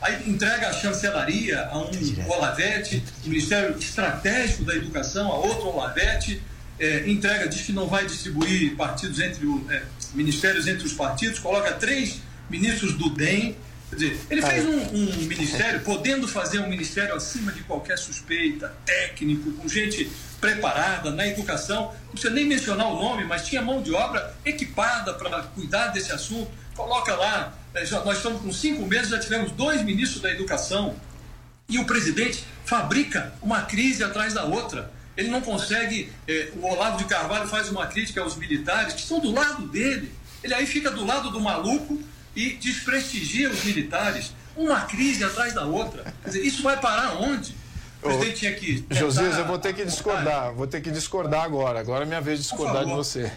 [0.01, 1.91] Aí entrega a chancelaria a um
[2.29, 6.43] Olavete, o Ministério Estratégico da Educação a outro Olavete,
[6.79, 9.83] é, entrega, diz que não vai distribuir partidos entre o, é,
[10.15, 12.21] ministérios entre os partidos, coloca três
[12.51, 13.57] ministros do DEM.
[13.91, 18.75] Quer dizer, ele fez um, um ministério, podendo fazer um ministério acima de qualquer suspeita,
[18.85, 20.11] técnico, com gente
[20.43, 25.15] preparada na educação, não precisa nem mencionar o nome, mas tinha mão de obra equipada
[25.15, 26.51] para cuidar desse assunto.
[26.75, 27.53] Coloca lá,
[27.85, 30.97] já, nós estamos com cinco meses, já tivemos dois ministros da educação
[31.69, 34.91] e o presidente fabrica uma crise atrás da outra.
[35.17, 36.11] Ele não consegue.
[36.27, 40.13] Eh, o Olavo de Carvalho faz uma crítica aos militares que estão do lado dele.
[40.43, 42.03] Ele aí fica do lado do maluco
[42.35, 44.33] e desprestigia os militares.
[44.57, 46.13] Uma crise atrás da outra.
[46.23, 47.55] Quer dizer, isso vai parar onde?
[48.03, 48.85] Presidente tinha que.
[48.91, 51.79] Josias, eu vou ter que discordar, vou ter que discordar agora.
[51.79, 53.31] Agora é minha vez de discordar de você.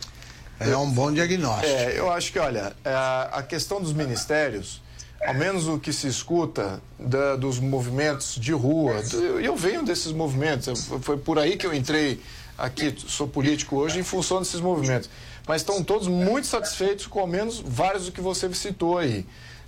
[0.59, 1.67] É um bom diagnóstico.
[1.67, 2.89] É, eu acho que, olha, é,
[3.31, 4.81] a questão dos ministérios,
[5.25, 10.11] ao menos o que se escuta da, dos movimentos de rua, eu, eu venho desses
[10.11, 12.21] movimentos, foi por aí que eu entrei
[12.57, 15.09] aqui, sou político hoje, em função desses movimentos.
[15.47, 19.25] Mas estão todos muito satisfeitos com ao menos vários do que você citou aí.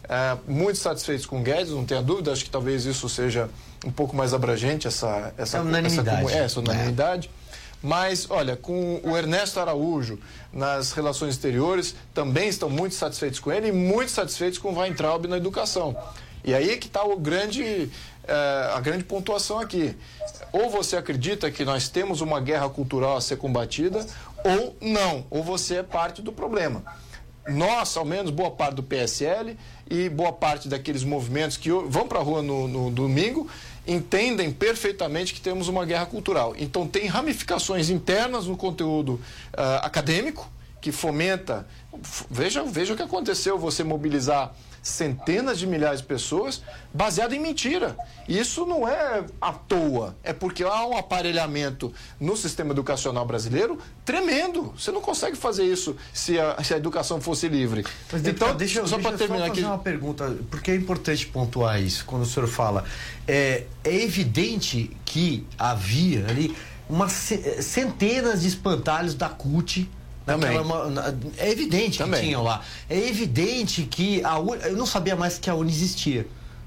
[0.09, 3.49] É, muito satisfeitos com o Guedes, não tenha dúvida, acho que talvez isso seja
[3.85, 6.25] um pouco mais abrangente, essa, essa, é unanimidade.
[6.25, 7.29] essa, essa unanimidade.
[7.43, 7.47] É.
[7.81, 10.19] Mas, olha, com o Ernesto Araújo
[10.51, 15.27] nas relações exteriores, também estão muito satisfeitos com ele e muito satisfeitos com o Weintraub
[15.27, 15.95] na educação.
[16.43, 17.89] E aí é que está o grande,
[18.27, 19.95] é, a grande pontuação aqui.
[20.51, 24.05] Ou você acredita que nós temos uma guerra cultural a ser combatida,
[24.43, 25.25] ou não.
[25.29, 26.83] Ou você é parte do problema.
[27.47, 29.57] Nós, ao menos boa parte do PSL
[29.89, 33.49] e boa parte daqueles movimentos que vão para a rua no, no domingo
[33.87, 36.53] entendem perfeitamente que temos uma guerra cultural.
[36.57, 39.19] Então tem ramificações internas no conteúdo
[39.55, 41.67] ah, acadêmico que fomenta.
[42.29, 46.61] Veja, veja o que aconteceu você mobilizar centenas de milhares de pessoas
[46.93, 47.95] baseado em mentira.
[48.27, 54.73] Isso não é à toa, é porque há um aparelhamento no sistema educacional brasileiro tremendo.
[54.77, 57.85] Você não consegue fazer isso se a, se a educação fosse livre.
[58.11, 59.63] Mas, então, deixa, eu- só para eu terminar fazer aqui.
[59.63, 62.83] uma pergunta, porque é importante pontuar isso quando o senhor fala.
[63.27, 66.55] É, é evidente que havia ali
[66.89, 69.89] uma ce- centenas de espantalhos da CUT.
[70.27, 70.53] Também.
[70.57, 72.19] naquela na- é evidente Também.
[72.19, 72.61] que tinham lá.
[72.89, 76.21] É evidente que a Uni, eu não sabia mais que a Uni existia.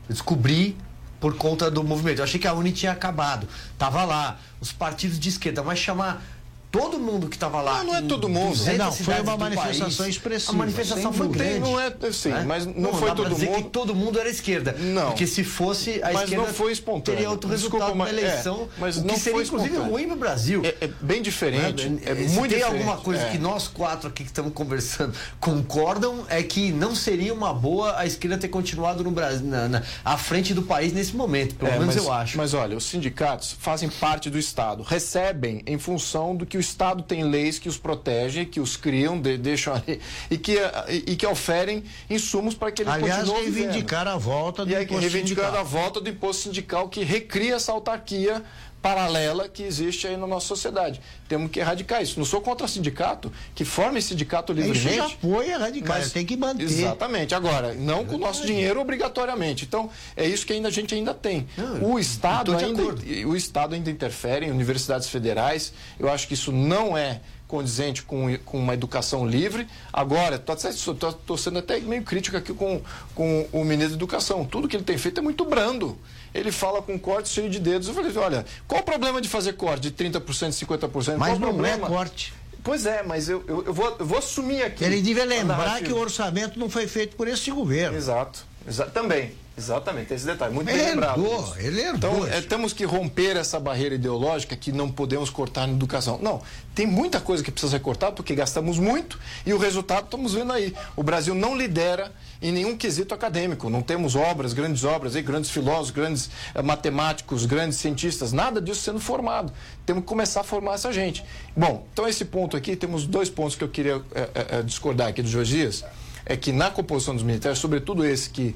[0.08, 0.76] Eu descobri
[1.20, 2.18] por conta do movimento.
[2.18, 3.46] Eu achei que a Uni tinha acabado.
[3.78, 6.22] Tava lá, os partidos de esquerda, mas chamar
[6.70, 7.78] todo mundo que estava lá.
[7.78, 8.50] Não, não é todo mundo.
[8.50, 11.58] 200 Não, foi uma manifestação país, expressiva, A manifestação foi grande.
[11.60, 12.44] Não é, sim, né?
[12.46, 13.64] mas não, foi dá pra todo dizer mundo.
[13.64, 14.72] que todo mundo era esquerda.
[14.78, 15.06] Não.
[15.08, 17.16] Porque se fosse a Mas esquerda não foi espontâneo.
[17.18, 18.68] teria outro Desculpa, resultado mas- na é, eleição.
[18.78, 20.62] mas o que não seria foi inclusive ruim no Brasil.
[20.64, 21.86] É, é bem diferente.
[22.04, 22.62] É Se muito tem diferente.
[22.64, 23.30] alguma coisa é.
[23.30, 28.06] que nós quatro aqui que estamos conversando concordam é que não seria uma boa a
[28.06, 31.78] esquerda ter continuado no Brasil, na, na- à frente do país nesse momento, pelo É,
[31.78, 32.36] menos mas, eu acho.
[32.36, 37.02] Mas olha, os sindicatos fazem parte do Estado, recebem em função do que o Estado
[37.02, 40.00] tem leis que os protegem, que os criam, de- deixam ali,
[40.30, 40.56] e que,
[40.88, 43.64] e, e que oferem insumos para que eles Aliás, continuem vivendo.
[43.66, 45.56] reivindicaram a volta do E aí, imposto sindical.
[45.56, 48.42] a volta do imposto sindical que recria essa autarquia
[48.82, 51.00] paralela que existe aí na nossa sociedade.
[51.28, 52.18] Temos que erradicar isso.
[52.18, 54.96] Não sou contra sindicato, que forme sindicato Isso livremente.
[54.96, 56.64] já foi erradicado, tem que manter.
[56.64, 57.34] Exatamente.
[57.34, 59.64] Agora, não com o nosso dinheiro obrigatoriamente.
[59.64, 61.46] Então, é isso que ainda, a gente ainda tem.
[61.80, 62.82] o Estado ainda,
[63.26, 65.72] o Estado ainda interfere em universidades federais.
[65.98, 67.20] Eu acho que isso não é
[67.50, 69.66] condizente com, com uma educação livre.
[69.92, 72.80] Agora, estou sendo até meio crítico aqui com,
[73.12, 74.44] com o ministro da Educação.
[74.44, 75.98] Tudo que ele tem feito é muito brando.
[76.34, 77.88] Ele fala com corte cheio de dedos.
[77.88, 81.16] Eu falei, olha, qual o problema de fazer corte de 30%, 50%?
[81.16, 81.86] Mas qual o não é problema?
[81.88, 82.32] corte.
[82.62, 84.84] Pois é, mas eu, eu, eu vou, eu vou assumir aqui.
[84.84, 87.96] Ele devia lembrar que o orçamento não foi feito por esse governo.
[87.96, 88.44] Exato.
[88.68, 89.32] Exa também.
[89.60, 90.54] Exatamente, esse detalhe.
[90.54, 91.22] Muito Ele bem lembrado.
[91.22, 95.66] herdou, ele herdou Então, é, temos que romper essa barreira ideológica que não podemos cortar
[95.66, 96.18] na educação.
[96.22, 96.40] Não,
[96.74, 100.52] tem muita coisa que precisa ser cortada porque gastamos muito e o resultado estamos vendo
[100.52, 100.74] aí.
[100.96, 103.68] O Brasil não lidera em nenhum quesito acadêmico.
[103.68, 108.80] Não temos obras, grandes obras, aí, grandes filósofos, grandes eh, matemáticos, grandes cientistas, nada disso
[108.80, 109.52] sendo formado.
[109.84, 111.22] Temos que começar a formar essa gente.
[111.54, 115.22] Bom, então esse ponto aqui, temos dois pontos que eu queria eh, eh, discordar aqui
[115.22, 115.84] do Josias.
[116.24, 118.54] É que na composição dos militares, sobretudo esse que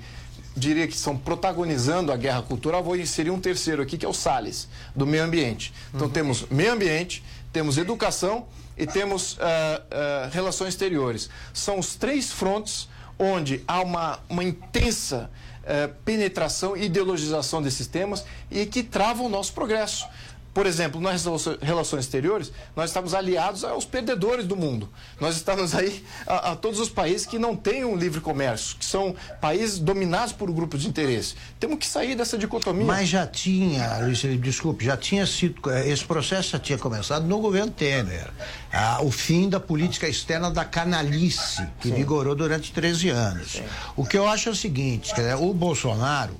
[0.56, 4.12] diria que estão protagonizando a guerra cultural, vou inserir um terceiro aqui, que é o
[4.12, 5.72] Salles, do meio ambiente.
[5.92, 8.46] Então temos meio ambiente, temos educação
[8.76, 11.28] e temos ah, ah, relações exteriores.
[11.52, 12.88] São os três frontes
[13.18, 15.30] onde há uma, uma intensa
[15.66, 20.06] eh, penetração e ideologização desses temas e que travam o nosso progresso.
[20.54, 21.24] Por exemplo, nas
[21.60, 24.88] relações exteriores, nós estamos aliados aos perdedores do mundo.
[25.20, 28.84] Nós estamos aí a, a todos os países que não têm um livre comércio, que
[28.84, 31.34] são países dominados por grupos de interesse.
[31.58, 32.86] Temos que sair dessa dicotomia.
[32.86, 37.26] Mas já tinha, Luiz Felipe, desculpe, já tinha sido, eh, esse processo já tinha começado
[37.26, 38.30] no governo Temer.
[38.72, 43.60] Ah, o fim da política externa da canalice, que vigorou durante 13 anos.
[43.96, 46.36] O que eu acho é o seguinte, o Bolsonaro,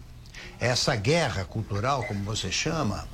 [0.61, 3.07] essa guerra cultural, como você chama,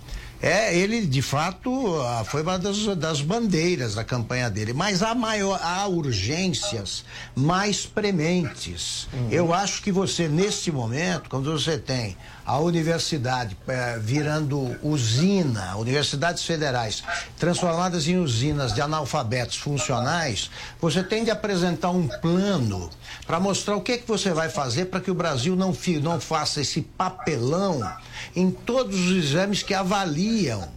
[0.43, 5.15] é, ele de fato ah, foi uma das, das bandeiras da campanha dele, mas há
[5.15, 9.07] maior, há urgências mais prementes.
[9.31, 12.17] Eu acho que você neste momento, quando você tem
[12.47, 17.03] a universidade eh, virando usina, universidades federais
[17.39, 22.91] transformadas em usinas de analfabetos funcionais, você tem de apresentar um plano
[23.27, 26.61] para mostrar o que, que você vai fazer para que o Brasil não, não faça
[26.61, 27.81] esse papelão
[28.35, 30.69] em todos os exames que avaliam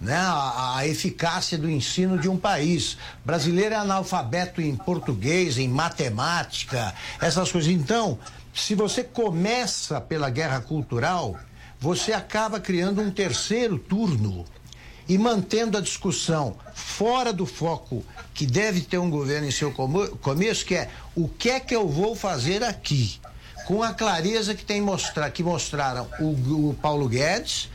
[0.00, 2.96] né, a, a eficácia do ensino de um país.
[3.24, 7.70] Brasileiro é analfabeto em português, em matemática, essas coisas.
[7.70, 8.18] Então,
[8.54, 11.38] se você começa pela guerra cultural,
[11.78, 14.44] você acaba criando um terceiro turno
[15.08, 20.64] e mantendo a discussão fora do foco que deve ter um governo em seu começo,
[20.64, 23.19] que é o que é que eu vou fazer aqui?
[23.70, 27.68] Com a clareza que tem mostrar, que mostraram o, o Paulo Guedes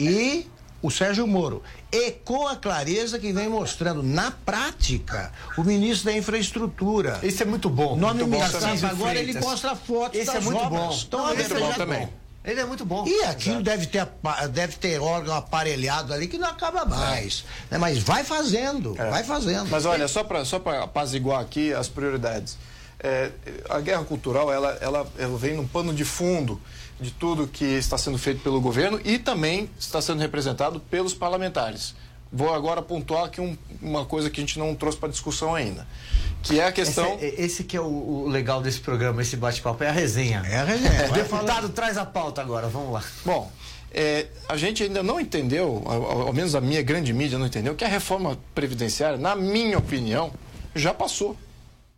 [0.00, 0.46] e
[0.80, 1.62] o Sérgio Moro.
[1.92, 7.20] E com a clareza que vem mostrando na prática o ministro da Infraestrutura.
[7.22, 7.94] Esse é muito bom.
[7.96, 8.82] Nome muito bom também.
[8.82, 10.80] agora ele mostra fotos Esse das é muito obras.
[10.80, 11.00] bom.
[11.06, 12.08] Então, Não, a esse é bom também.
[12.42, 13.06] Ele é muito bom.
[13.06, 14.08] E aquilo deve ter,
[14.52, 17.44] deve ter órgão aparelhado ali que não acaba mais.
[17.70, 17.76] né?
[17.76, 19.68] Mas vai fazendo, vai fazendo.
[19.68, 22.56] Mas olha, só para só pra apaziguar aqui as prioridades.
[23.02, 23.30] É,
[23.68, 26.60] a guerra cultural ela, ela, ela vem num pano de fundo
[27.00, 31.94] de tudo que está sendo feito pelo governo e também está sendo representado pelos parlamentares.
[32.32, 35.86] Vou agora pontuar aqui um, uma coisa que a gente não trouxe para discussão ainda,
[36.42, 37.14] que é a questão.
[37.16, 40.42] Esse, é- esse que é o, o legal desse programa, esse bate-papo, é a resenha.
[40.46, 41.08] É a resenha.
[41.10, 43.02] O deputado traz a pauta agora, vamos lá.
[43.24, 43.50] Bom,
[43.90, 47.74] é, a gente ainda não entendeu, ao, ao menos a minha grande mídia não entendeu,
[47.74, 50.32] que a reforma previdenciária, na minha opinião,
[50.74, 51.36] já passou.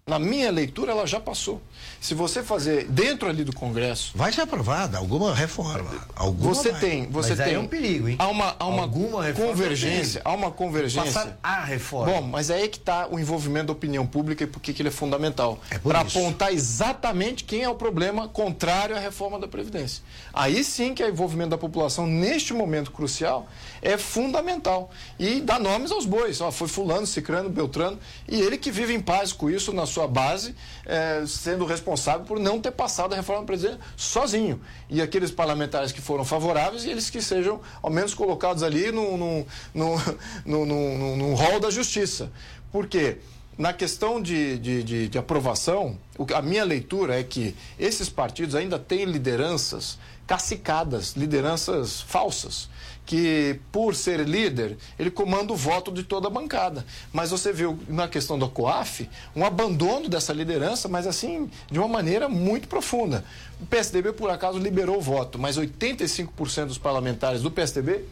[0.07, 1.62] Na minha leitura, ela já passou.
[2.01, 4.12] Se você fazer dentro ali do Congresso.
[4.14, 5.91] Vai ser aprovada alguma reforma.
[6.14, 6.81] Alguma você vai.
[6.81, 7.55] tem, você Mas aí tem.
[7.55, 8.16] é um perigo, hein?
[8.18, 11.12] Há uma, há uma Alguma convergência, há uma convergência.
[11.12, 12.12] Passar a reforma.
[12.12, 14.89] Bom, mas é aí que está o envolvimento da opinião pública e por que ele
[14.89, 15.59] é fundamental.
[15.83, 20.03] por Para apontar exatamente quem é o problema contrário à reforma da Previdência.
[20.33, 23.49] Aí sim que o envolvimento da população, neste momento crucial,
[23.81, 24.91] é fundamental.
[25.18, 26.41] E dá nomes aos bois.
[26.41, 27.99] Ó, foi fulano, cicrano, beltrano,
[28.29, 30.55] e ele que vive em paz com isso na sua base,
[30.87, 34.61] eh, sendo responsável por não ter passado a reforma da Previdência sozinho.
[34.89, 39.17] E aqueles parlamentares que foram favoráveis, e eles que sejam, ao menos, colocados ali no,
[39.17, 39.97] no, no,
[40.45, 42.31] no, no, no, rol da justiça.
[42.71, 43.19] Por quê?
[43.57, 45.97] Na questão de, de, de, de aprovação,
[46.35, 49.97] a minha leitura é que esses partidos ainda têm lideranças
[50.27, 52.69] cacicadas, lideranças falsas,
[53.07, 56.84] que por ser líder, ele comanda o voto de toda a bancada.
[57.12, 61.88] Mas você viu na questão da COAF um abandono dessa liderança, mas assim, de uma
[61.88, 63.24] maneira muito profunda.
[63.61, 68.05] O PSDB, por acaso, liberou o voto, mas 85% dos parlamentares do PSDB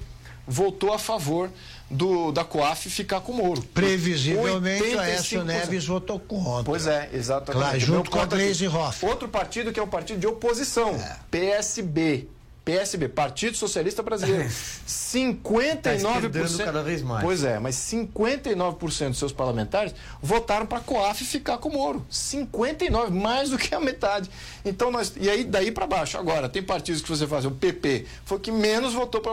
[0.46, 1.50] votou a favor
[1.90, 3.62] do, da COAF ficar com o Moro.
[3.62, 5.44] Previsivelmente, o Aécio 85%.
[5.44, 6.64] Neves votou contra.
[6.64, 7.62] Pois é, exatamente.
[7.62, 8.26] Claro, junto Meu com a.
[8.26, 9.10] Gleisi Hoffmann.
[9.10, 10.98] Outro partido que é um partido de oposição,
[11.30, 12.28] PSB.
[12.64, 14.48] PSB, Partido Socialista Brasileiro.
[14.48, 16.52] 59%.
[16.62, 17.24] Tá cada vez mais.
[17.24, 22.06] Pois é, mas 59% dos seus parlamentares votaram para a COAF ficar com o Moro.
[22.10, 24.30] 59, mais do que a metade.
[24.64, 26.18] Então nós e aí daí para baixo.
[26.18, 29.32] Agora, tem partidos que você faz, o PP foi o que menos votou para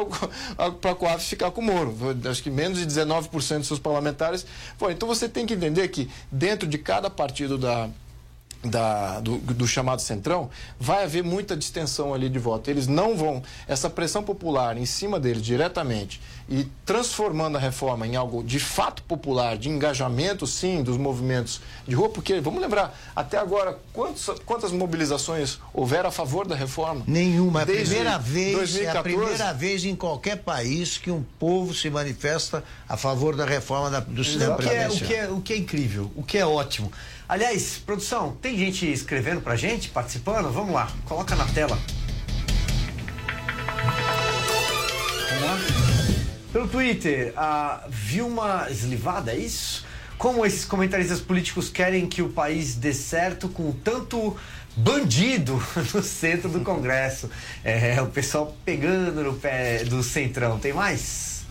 [0.92, 1.96] a COAF ficar com o Moro.
[2.30, 4.46] Acho que menos de 19% dos seus parlamentares.
[4.78, 4.94] Foi.
[4.94, 7.90] Então você tem que entender que dentro de cada partido da
[8.64, 10.50] da- do, do chamado Centrão,
[10.80, 12.70] vai haver muita distensão ali de voto.
[12.70, 18.16] Eles não vão, essa pressão popular em cima deles diretamente e transformando a reforma em
[18.16, 23.38] algo de fato popular, de engajamento, sim, dos movimentos de rua, porque, vamos lembrar, até
[23.38, 27.04] agora, quantos, quantas mobilizações houveram a favor da reforma?
[27.08, 27.60] Nenhuma.
[27.60, 28.86] É a Desde primeira vez, 2014?
[28.96, 33.46] é a primeira vez em qualquer país que um povo se manifesta a favor da
[33.46, 36.24] reforma da- do sistema O que, é, o, que é, o que é incrível, o
[36.24, 36.92] que é ótimo.
[37.30, 40.52] Aliás, produção, tem gente escrevendo pra gente, participando?
[40.52, 41.78] Vamos lá, coloca na tela.
[46.52, 49.86] Pelo Twitter, a Vilma Slivada, é isso?
[50.18, 54.36] Como esses comentaristas políticos querem que o país dê certo com tanto
[54.76, 55.64] bandido
[55.94, 57.30] no centro do Congresso?
[57.64, 60.58] É, o pessoal pegando no pé do Centrão.
[60.58, 61.44] Tem mais?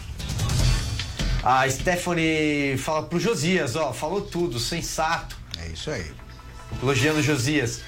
[1.40, 5.38] A Stephanie fala pro Josias, ó, falou tudo, sensato.
[5.62, 6.10] É isso aí.
[6.82, 7.80] Elogiando o Josias.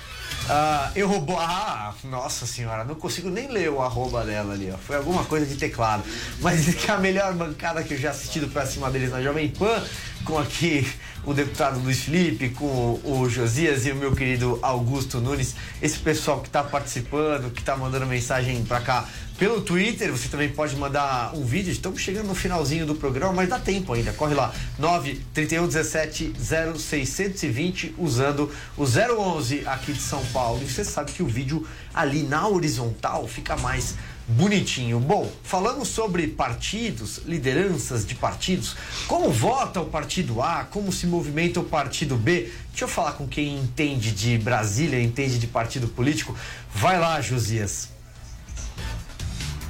[0.48, 1.38] Ah, eu roubou.
[1.38, 4.76] Ah, nossa senhora, não consigo nem ler o arroba dela ali, ó.
[4.76, 6.02] Foi alguma coisa de teclado.
[6.40, 9.48] Mas que é a melhor bancada que eu já assisti pra cima deles na Jovem
[9.48, 9.82] Pan,
[10.24, 10.90] com aqui
[11.24, 15.54] o deputado Luiz Felipe, com o Josias e o meu querido Augusto Nunes.
[15.80, 19.06] Esse pessoal que tá participando, que tá mandando mensagem pra cá
[19.40, 21.72] pelo Twitter, você também pode mandar um vídeo.
[21.72, 24.12] Estamos chegando no finalzinho do programa, mas dá tempo ainda.
[24.12, 30.60] Corre lá, 93117 0620, usando o 011 aqui de São Paulo.
[30.62, 33.94] E você sabe que o vídeo ali na horizontal fica mais
[34.28, 35.00] bonitinho.
[35.00, 38.76] Bom, falando sobre partidos, lideranças de partidos,
[39.08, 42.52] como vota o partido A, como se movimenta o partido B.
[42.68, 46.36] Deixa eu falar com quem entende de Brasília, entende de partido político.
[46.74, 47.99] Vai lá, Josias.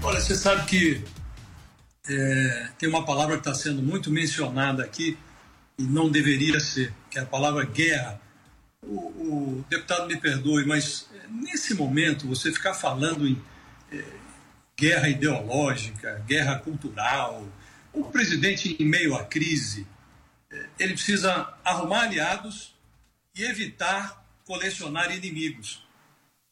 [0.03, 1.05] Olha, você sabe que
[2.09, 5.17] é, tem uma palavra que está sendo muito mencionada aqui
[5.79, 8.19] e não deveria ser, que é a palavra guerra.
[8.83, 13.41] O, o deputado me perdoe, mas é, nesse momento você ficar falando em
[13.93, 14.03] é,
[14.79, 17.47] guerra ideológica, guerra cultural,
[17.93, 19.87] o presidente em meio à crise,
[20.51, 22.75] é, ele precisa arrumar aliados
[23.37, 25.87] e evitar colecionar inimigos.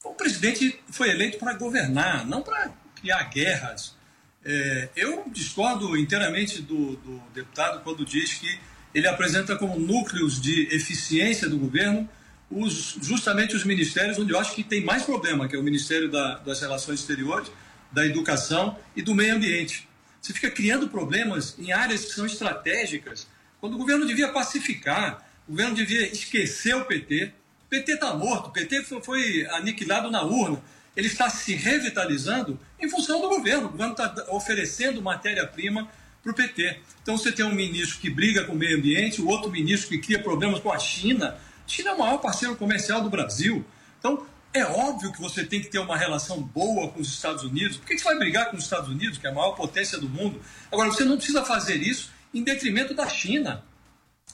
[0.04, 2.70] O presidente foi eleito para governar, não para
[3.00, 3.96] criar guerras.
[4.44, 8.58] É, eu discordo inteiramente do, do deputado quando diz que
[8.94, 12.08] ele apresenta como núcleos de eficiência do governo
[12.50, 16.10] os, justamente os ministérios onde eu acho que tem mais problema, que é o Ministério
[16.10, 17.50] da- das Relações Exteriores,
[17.92, 19.86] da Educação e do Meio Ambiente.
[20.20, 23.26] Você fica criando problemas em áreas que são estratégicas,
[23.60, 27.32] quando o governo devia pacificar, o governo devia esquecer o PT,
[27.66, 30.58] O PT está morto, o PT foi, foi aniquilado na urna.
[30.98, 33.66] Ele está se revitalizando em função do governo.
[33.66, 35.88] O governo está oferecendo matéria-prima
[36.20, 36.80] para o PT.
[37.00, 39.98] Então você tem um ministro que briga com o meio ambiente, o outro ministro que
[39.98, 41.38] cria problemas com a China.
[41.64, 43.64] A China é o maior parceiro comercial do Brasil.
[44.00, 47.76] Então, é óbvio que você tem que ter uma relação boa com os Estados Unidos.
[47.76, 50.08] Por que você vai brigar com os Estados Unidos, que é a maior potência do
[50.08, 50.42] mundo?
[50.72, 53.62] Agora, você não precisa fazer isso em detrimento da China.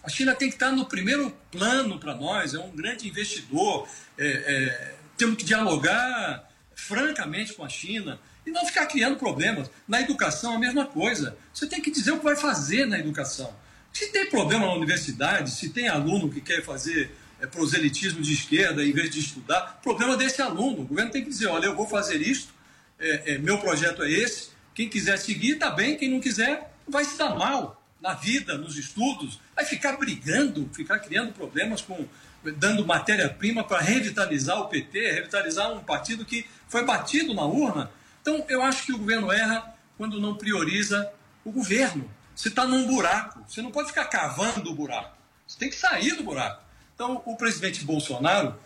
[0.02, 3.86] A China tem que estar no primeiro plano para nós, é um grande investidor.
[4.16, 9.70] É, é, temos que dialogar francamente com a China e não ficar criando problemas.
[9.86, 11.36] Na educação, a mesma coisa.
[11.52, 13.54] Você tem que dizer o que vai fazer na educação.
[13.92, 18.84] Se tem problema na universidade, se tem aluno que quer fazer é, proselitismo de esquerda
[18.84, 20.82] em vez de estudar, problema desse aluno.
[20.82, 22.52] O governo tem que dizer: olha, eu vou fazer isto,
[22.98, 27.04] é, é, meu projeto é esse, quem quiser seguir, está bem, quem não quiser, vai
[27.04, 32.06] se dar mal na vida, nos estudos, vai ficar brigando, ficar criando problemas com
[32.52, 37.90] dando matéria-prima para revitalizar o PT, revitalizar um partido que foi batido na urna.
[38.20, 41.10] Então, eu acho que o governo erra quando não prioriza
[41.44, 42.10] o governo.
[42.34, 45.16] Você está num buraco, você não pode ficar cavando o buraco.
[45.46, 46.62] Você tem que sair do buraco.
[46.94, 48.58] Então, o presidente Bolsonaro,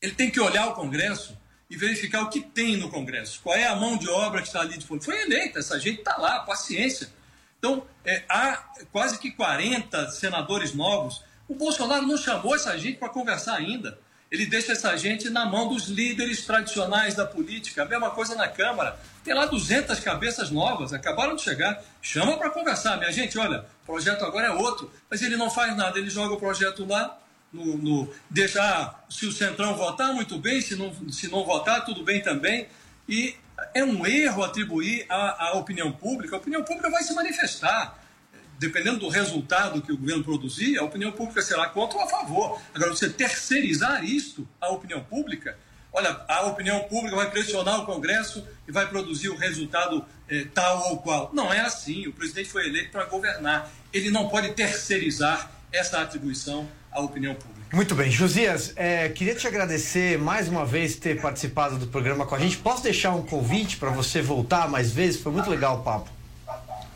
[0.00, 1.38] ele tem que olhar o Congresso
[1.68, 3.40] e verificar o que tem no Congresso.
[3.42, 5.00] Qual é a mão de obra que está ali de fora.
[5.00, 7.08] Foi eleita, essa gente está lá, paciência.
[7.58, 8.56] Então, é, há
[8.90, 11.22] quase que 40 senadores novos.
[11.50, 13.98] O Bolsonaro não chamou essa gente para conversar ainda.
[14.30, 17.82] Ele deixa essa gente na mão dos líderes tradicionais da política.
[17.82, 18.96] A mesma coisa na Câmara.
[19.24, 21.82] Tem lá 200 cabeças novas, acabaram de chegar.
[22.00, 22.98] Chama para conversar.
[22.98, 24.92] Minha gente, olha, o projeto agora é outro.
[25.10, 27.18] Mas ele não faz nada, ele joga o projeto lá,
[27.52, 32.04] no, no deixar, se o Centrão votar, muito bem, se não, se não votar, tudo
[32.04, 32.68] bem também.
[33.08, 33.34] E
[33.74, 36.36] é um erro atribuir à opinião pública.
[36.36, 37.99] A opinião pública vai se manifestar.
[38.60, 42.60] Dependendo do resultado que o governo produzir, a opinião pública será contra ou a favor.
[42.74, 45.56] Agora, você terceirizar isto à opinião pública,
[45.90, 50.90] olha, a opinião pública vai pressionar o Congresso e vai produzir o resultado eh, tal
[50.90, 51.30] ou qual.
[51.32, 52.06] Não é assim.
[52.06, 53.70] O presidente foi eleito para governar.
[53.94, 57.74] Ele não pode terceirizar essa atribuição à opinião pública.
[57.74, 62.34] Muito bem, Josias, é, queria te agradecer mais uma vez ter participado do programa com
[62.34, 62.58] a gente.
[62.58, 65.18] Posso deixar um convite para você voltar mais vezes?
[65.18, 66.19] Foi muito legal o papo.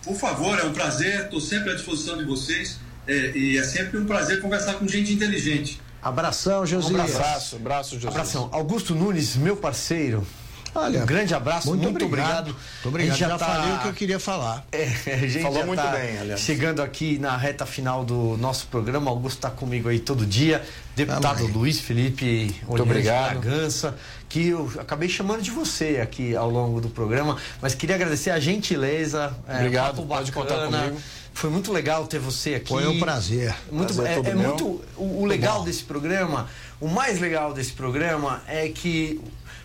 [0.04, 3.98] Por favor, é um prazer, estou sempre à disposição de vocês é, e é sempre
[3.98, 5.80] um prazer conversar com gente inteligente.
[6.02, 6.92] Abração, Josias.
[6.92, 8.12] Um abraço, abraço, Josias.
[8.12, 8.48] Abração.
[8.52, 10.26] Augusto Nunes, meu parceiro.
[10.74, 12.46] Olha, um grande abraço, muito, muito obrigado.
[12.46, 13.16] Muito obrigado.
[13.16, 13.46] já, já tá...
[13.46, 14.66] falei o que eu queria falar.
[14.72, 16.40] É, a gente Falou já muito tá bem, aliás.
[16.40, 19.08] chegando aqui na reta final do nosso programa.
[19.08, 20.64] Augusto está comigo aí todo dia.
[20.96, 21.52] Deputado Amém.
[21.52, 23.38] Luiz Felipe Muito obrigado.
[23.38, 23.96] Bragança,
[24.34, 28.40] que eu acabei chamando de você aqui ao longo do programa, mas queria agradecer a
[28.40, 29.32] gentileza.
[29.46, 31.00] é, Obrigado, papo pode contar comigo.
[31.32, 32.66] Foi muito legal ter você aqui.
[32.66, 33.54] Foi um prazer.
[33.70, 34.48] Muito, Prazer é, é meu.
[34.48, 36.48] muito o, o legal desse programa,
[36.80, 39.20] o mais legal desse programa é que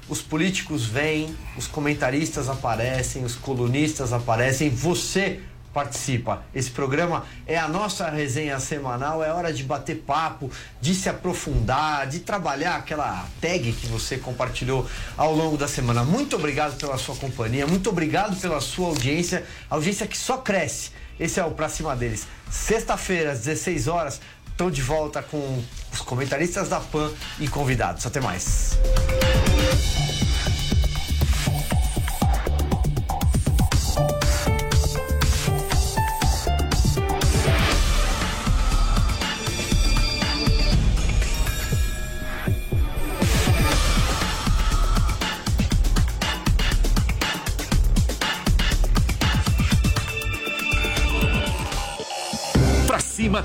[0.08, 5.40] os políticos vêm, os comentaristas aparecem, os colunistas aparecem, você
[5.74, 6.44] participa.
[6.54, 10.52] Esse programa é a nossa resenha semanal, é hora de bater papo,
[10.82, 16.04] de se aprofundar, de trabalhar aquela tag que você compartilhou ao longo da semana.
[16.04, 20.92] Muito obrigado pela sua companhia, muito obrigado pela sua audiência, audiência que só cresce.
[21.20, 22.26] Esse é o Pra Cima deles.
[22.50, 28.06] Sexta-feira, às 16 horas, estou de volta com os comentaristas da PAN e convidados.
[28.06, 28.78] Até mais.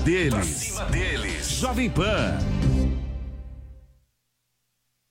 [0.05, 1.57] Pra cima deles.
[1.59, 2.37] Jovem Pan.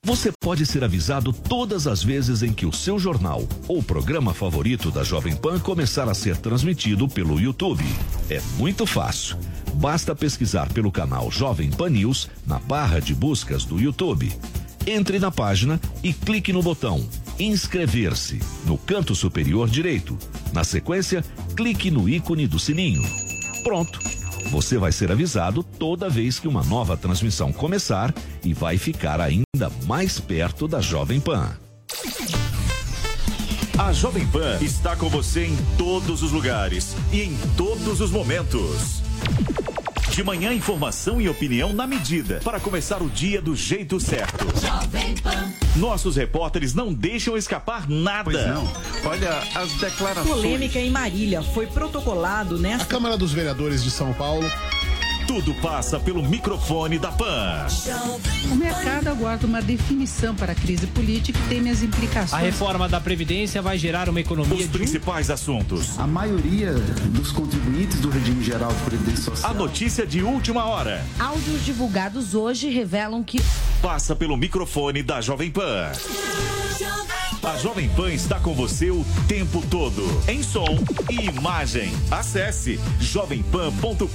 [0.06, 4.92] Você pode ser avisado todas as vezes em que o seu jornal ou programa favorito
[4.92, 7.84] da Jovem Pan começar a ser transmitido pelo YouTube.
[8.30, 9.36] É muito fácil.
[9.74, 14.32] Basta pesquisar pelo canal Jovem Pan News na barra de buscas do YouTube.
[14.86, 17.04] Entre na página e clique no botão
[17.40, 20.16] Inscrever-se no canto superior direito.
[20.52, 21.24] Na sequência,
[21.56, 23.02] clique no ícone do sininho.
[23.64, 24.23] Pronto!
[24.50, 28.14] Você vai ser avisado toda vez que uma nova transmissão começar
[28.44, 31.56] e vai ficar ainda mais perto da Jovem Pan.
[33.76, 39.03] A Jovem Pan está com você em todos os lugares e em todos os momentos.
[40.14, 44.46] De manhã, informação e opinião na medida para começar o dia do jeito certo.
[45.74, 48.30] Nossos repórteres não deixam escapar nada.
[48.30, 48.72] Pois não.
[49.06, 50.28] Olha, as declarações.
[50.28, 54.48] Polêmica em Marília foi protocolado A nesta Câmara dos Vereadores de São Paulo
[55.26, 57.66] Tudo passa pelo microfone da Pan.
[58.52, 62.34] O mercado aguarda uma definição para a crise política e tem as implicações.
[62.34, 64.64] A reforma da Previdência vai gerar uma economia.
[64.64, 65.98] Os principais assuntos.
[65.98, 66.72] A maioria
[67.10, 69.50] dos contribuintes do regime geral de previdência social.
[69.50, 71.04] A notícia de última hora.
[71.18, 73.40] Áudios divulgados hoje revelam que.
[73.80, 75.90] Passa pelo microfone da Jovem Pan.
[77.44, 80.64] A Jovem Pan está com você o tempo todo, em som
[81.10, 81.92] e imagem.
[82.10, 84.08] Acesse jovempan.com.br,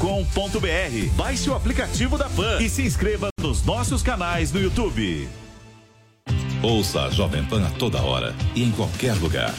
[1.15, 5.29] baixe o aplicativo da Pan e se inscreva nos nossos canais no YouTube.
[6.63, 9.53] Ouça a Jovem Pan a toda hora e em qualquer lugar.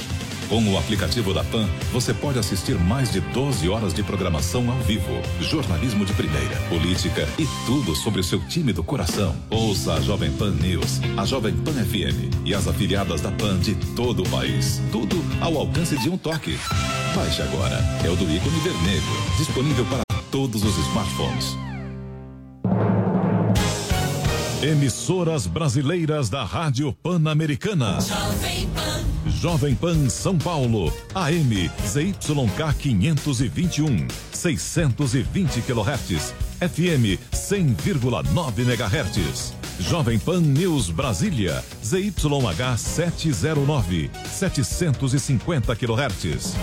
[0.51, 4.77] Com o aplicativo da PAN, você pode assistir mais de 12 horas de programação ao
[4.79, 9.37] vivo, jornalismo de primeira, política e tudo sobre o seu time do coração.
[9.49, 13.77] Ouça a Jovem Pan News, a Jovem Pan FM e as afiliadas da PAN de
[13.95, 14.83] todo o país.
[14.91, 16.59] Tudo ao alcance de um toque.
[17.15, 17.77] Baixe agora.
[18.05, 19.03] É o do ícone vermelho,
[19.39, 21.57] disponível para todos os smartphones.
[24.61, 28.01] Emissoras brasileiras da Rádio Pan-Americana.
[28.01, 28.70] Jovem.
[29.41, 39.60] Jovem Pan São Paulo, AM ZYK 521, 620 kHz, FM 100,9 MHz.
[39.81, 46.55] Jovem Pan News Brasília, ZYH 709, 750 kHz.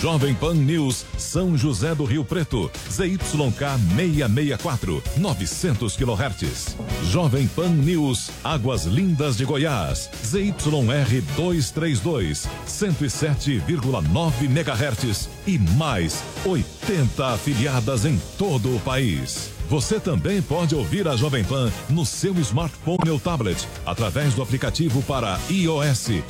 [0.00, 6.76] Jovem Pan News São José do Rio Preto, ZYK 664, 900 kHz.
[7.10, 18.04] Jovem Pan News Águas Lindas de Goiás, ZYR 232, 107,9 MHz e mais 80 afiliadas
[18.04, 19.55] em todo o país.
[19.68, 25.02] Você também pode ouvir a Jovem Pan no seu smartphone ou tablet através do aplicativo
[25.02, 26.22] para iOS